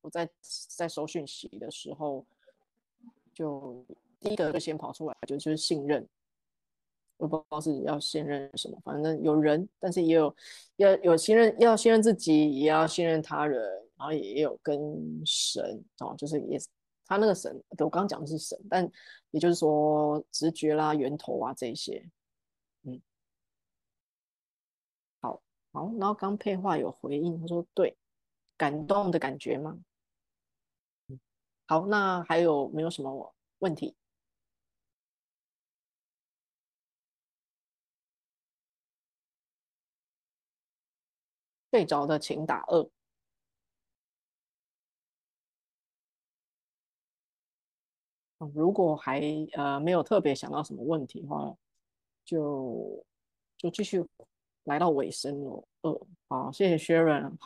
[0.00, 0.30] 我在
[0.68, 2.24] 在收讯息的时候，
[3.34, 3.84] 就
[4.20, 6.08] 第一个就先跑出来，就就是信任。
[7.16, 10.32] 我不知道是要信任什么，反正有人，但是也有
[10.76, 14.76] 要有信任，要信任自己，也要信任他人，然后也有跟
[15.24, 15.62] 神
[16.00, 16.58] 哦，就是也
[17.06, 18.90] 他那个神，我刚刚讲的是神，但
[19.30, 22.04] 也就是说直觉啦、源头啊这些。
[22.82, 23.00] 嗯
[25.20, 25.40] 好，
[25.70, 27.96] 然后刚配话有回应，他说对，
[28.56, 29.78] 感动的感觉吗？
[31.66, 33.94] 好，那还有没有什么问题？
[41.70, 42.90] 睡着的请打二。
[48.54, 49.20] 如果还
[49.52, 51.56] 呃没有特别想到什么问题的话，
[52.24, 53.04] 就
[53.56, 54.04] 就继续。
[54.66, 57.32] 来到尾声了，呃，好，谢谢 Sharon。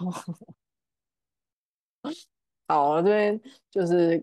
[2.69, 3.41] 好，我这边
[3.71, 4.23] 就是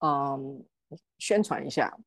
[0.00, 0.62] 嗯，
[1.18, 1.98] 宣传一下。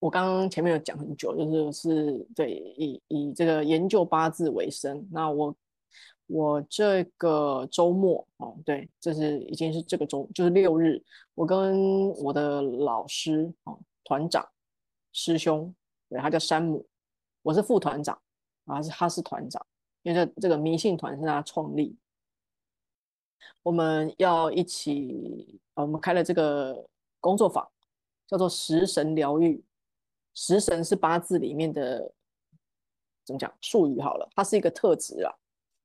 [0.00, 5.08] 我刚刚前面有讲很久，就是是对以以这个研究八字为生。
[5.10, 5.56] 那我
[6.26, 11.02] 我这个周末哦，对，这是已经是这个周，就是六日，
[11.34, 14.48] 我跟我的老师哦，团长
[15.12, 15.74] 师兄，
[16.08, 16.86] 对他叫山姆，
[17.42, 18.18] 我是副团长。
[18.66, 19.62] 啊，是他是团长，
[20.00, 21.94] 因为这这个迷信团是他创立。
[23.62, 26.88] 我们要一起，我们开了这个
[27.20, 27.70] 工作坊，
[28.26, 29.62] 叫做食神疗愈。
[30.32, 32.10] 食神是八字里面的
[33.22, 35.34] 怎么讲术语好了，它是一个特质啊，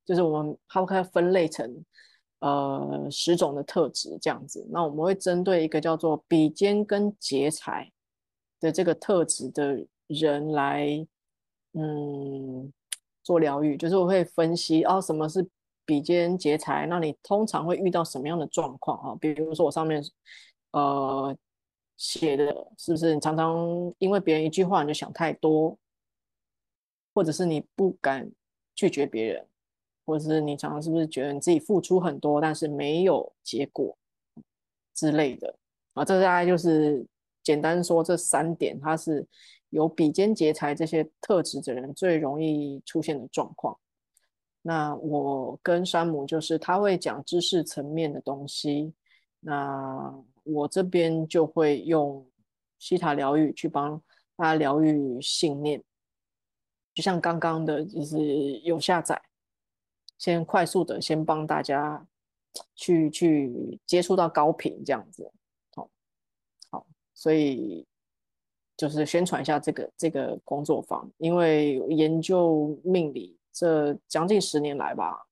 [0.10, 1.86] 就是我们它可以分类成
[2.40, 4.68] 呃十种的特质这样子。
[4.72, 7.92] 那我们会针对一个叫做比肩跟劫财
[8.60, 10.88] 的这个特质的人来，
[11.74, 12.74] 嗯，
[13.22, 15.48] 做疗愈，就是我会分析哦，什么是
[15.86, 19.16] 比肩劫财，那你通常会遇到什么样的状况啊？
[19.22, 20.04] 比如说我上面
[20.72, 21.38] 呃
[21.98, 22.46] 写的
[22.80, 25.78] 是不是你常常因为别人一句话你就想太多，
[27.14, 28.32] 或者是你不敢
[28.74, 29.46] 拒绝别人，
[30.10, 33.96] 或者是你常常是不是觉得你自己付出很多，但是没有结果
[34.96, 35.56] 之类的
[35.94, 36.04] 啊？
[36.04, 37.06] 这大概就是
[37.44, 39.24] 简单说这三点，它是
[39.70, 43.78] 有比肩劫财这些特质的人最容易出现的状况。
[44.64, 48.92] 那我跟山姆就是他会讲知识层面的东西，
[49.42, 52.28] 那我这边就会用
[52.80, 54.02] 西塔疗愈去帮
[54.36, 55.84] 大家疗愈信念，
[56.96, 59.22] 就像刚刚的，就是有下载，
[60.20, 62.06] 先快速的先帮大家
[62.76, 65.32] 去去接触到高频这样子，
[65.74, 65.90] 好，
[66.70, 67.84] 好，所以
[68.78, 73.36] 就是宣传一下这个这个工作坊，因为研究命理。
[73.52, 75.26] 这将近十年来吧，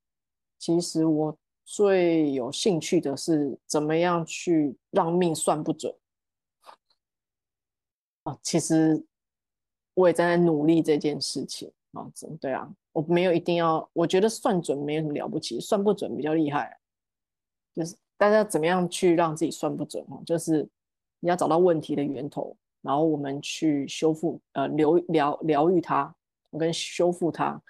[0.57, 5.95] 其实我最有兴趣的是怎么样去让命算不准
[8.23, 8.37] 啊！
[8.41, 9.01] 其实
[9.93, 12.11] 我也在努力这件事情啊，
[12.41, 16.75] 对啊，我没有一定要，我觉得算准没有什么了不起，算不准比较厉害。
[17.75, 20.19] 就是大家怎么样去让自己算不准哦？
[20.25, 20.67] 就是
[21.19, 26.11] 你要找到问题的源头，然后我们去修复呃疗疗疗愈它，
[26.49, 27.61] 我跟修复它。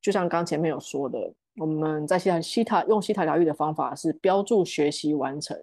[0.00, 5.62] 就像刚前面有说的，我们在西塔西塔用西塔疗愈的方法是标注学习完成，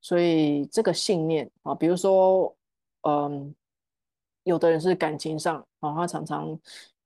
[0.00, 2.56] 所以这个信念啊，比如说，
[3.02, 3.52] 嗯，
[4.44, 6.56] 有的人是感情上啊，他常常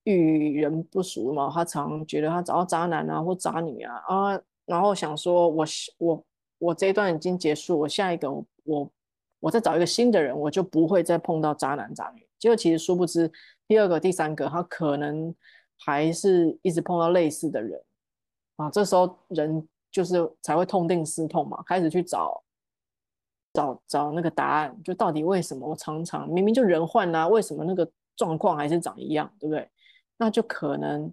[0.04, 5.64] 遇人不熟嘛，他常觉得他找到渣男啊或渣女啊啊，然后想说我
[5.98, 6.24] 我
[6.58, 8.90] 我这一段已经结束，我下一个我我
[9.40, 12.26] 我再找一个新的人，我就不会再碰到渣男渣女。
[12.38, 13.30] 结果其实殊不知，
[13.66, 15.34] 第二个、第三个，他可能。
[15.82, 17.82] 还是一直碰到类似的人
[18.56, 22.44] 啊，这时候人就是才会痛定思痛嘛，开始去找
[23.54, 29.66] 找找那个答案，就到底为什么我常常明明就人换啦，为什么那个状况还是长一样，对不对？
[30.20, 31.10] 那就可能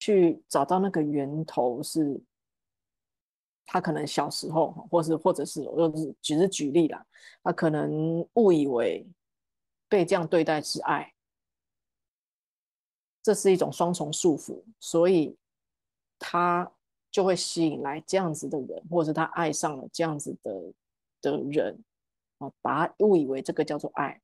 [0.00, 2.20] 去找到那个源头是，
[3.64, 7.06] 他可能小时候，或是或者是我就是只是举例啦，
[7.44, 9.06] 他可能误以为
[9.88, 11.14] 被这样对待是爱。
[13.22, 15.36] 这是一种双重束缚，所以
[16.18, 16.68] 他
[17.08, 20.72] 就会吸引来这样子的人，或者他爱上了这样子的
[21.20, 21.78] 的人
[22.38, 24.20] 啊，把他误以为这个叫做爱，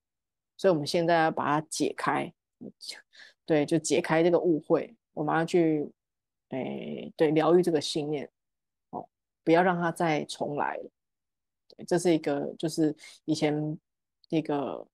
[0.56, 2.34] 所以我们现在要把它解开，
[3.46, 5.88] 对，就解开这个误会，我们要去，
[6.48, 8.28] 哎，对，疗愈这个信念，
[8.90, 9.08] 哦，
[9.44, 10.90] 不要让它再重来了，
[11.68, 12.94] 对，这是一个就是
[13.24, 13.78] 以前
[14.28, 14.84] 那个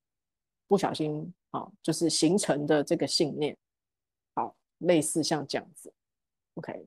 [0.69, 3.57] 不小心啊，就是形成的这个信念。
[4.35, 5.93] 好类似像这样子
[6.55, 6.87] ，OK，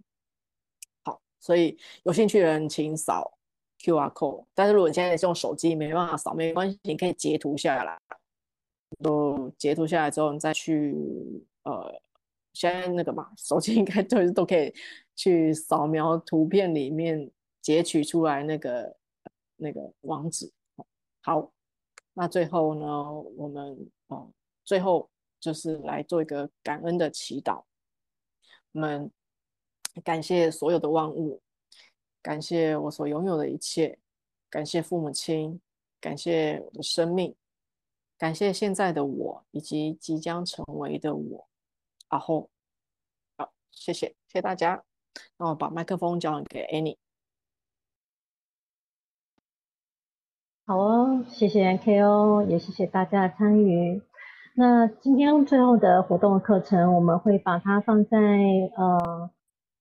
[1.03, 3.38] 好，所以有兴趣的人请扫
[3.80, 4.45] QR code。
[4.53, 7.99] 但是如果你现在是用手机，没办法扫，没关系，你可以截图下来。
[9.03, 10.95] 都截图下来之后，你再去
[11.66, 12.01] 呃，
[12.53, 14.74] 现在那个嘛，手机应该都都可以
[15.16, 17.30] 去扫描图片里面
[17.61, 18.97] 截取出来那个
[19.57, 20.51] 那个网址。
[21.22, 21.51] 好，
[22.13, 24.31] 那最后呢，我们哦，
[24.64, 27.64] 最后就是来做一个感恩的祈祷。
[28.73, 29.11] 我们
[30.03, 31.41] 感谢所有的万物，
[32.22, 33.98] 感谢我所拥有的一切，
[34.49, 35.60] 感谢父母亲，
[35.99, 37.35] 感谢我的生命，
[38.18, 41.48] 感谢现在的我以及即将成为的我。
[42.15, 42.49] 然后，
[43.37, 44.85] 好，谢谢，谢谢大家。
[45.37, 46.95] 那我把麦克风交给 Annie。
[50.65, 54.01] 好哦，谢谢 KO，也谢谢大家的参与。
[54.53, 58.17] 那今天最后的活动课程，我们会把它放在
[58.77, 59.29] 呃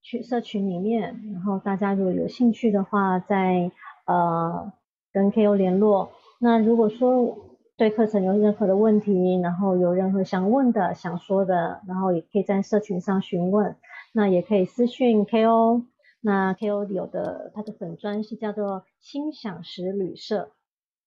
[0.02, 3.70] 群社群里面，然后大家如果有兴趣的话，再
[4.06, 4.72] 呃
[5.12, 6.10] 跟 KO 联络。
[6.40, 7.43] 那如果说
[7.76, 13.76] 对课程有任何的问题，然后有任何想问的、想说的，然后也可以在社群上询问。
[14.12, 15.84] 那也可以私讯 KO，
[16.20, 20.52] 那 KO 有的他的粉砖是叫做心想时旅社，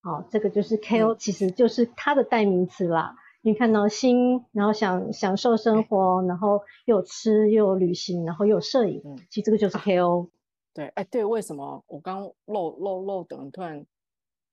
[0.02, 3.16] 好，这个就是 KO，其实就是他的代名词啦。
[3.42, 10.28] 你看到心，然后想享受生活，然后又吃又旅行，然后又摄影，其实这个就是 KO。
[10.74, 13.86] 对，哎，对，为什么我刚漏漏漏等，突然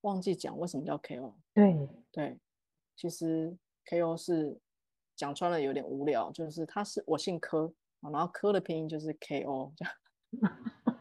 [0.03, 1.33] 忘记讲为什么叫 KO？
[1.53, 2.39] 对对，
[2.97, 3.55] 其实
[3.91, 4.57] KO 是
[5.17, 9.95] 讲穿了有点无聊，就是他是我姓柯，然后柯的拼音就是 KO，这样。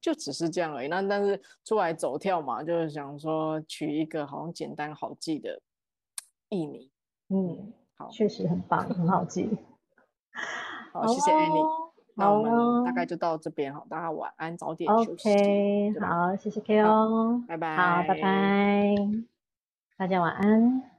[0.00, 0.88] 就只是这样而已。
[0.88, 5.60] 那但是出来走跳嘛，就是想说取一个好像简单好记的
[6.48, 6.88] 艺名。
[7.28, 9.48] 嗯，好，确实很棒，很好记。
[10.92, 11.66] 好，谢谢 Annie。
[11.66, 15.30] 哦那我们好大概就到这边哈，大家晚安，早点休息。
[15.32, 17.42] OK，好，谢谢 K O，。
[17.48, 17.74] 拜拜。
[17.74, 18.94] 好，拜拜，
[20.02, 20.91] 大家晚安。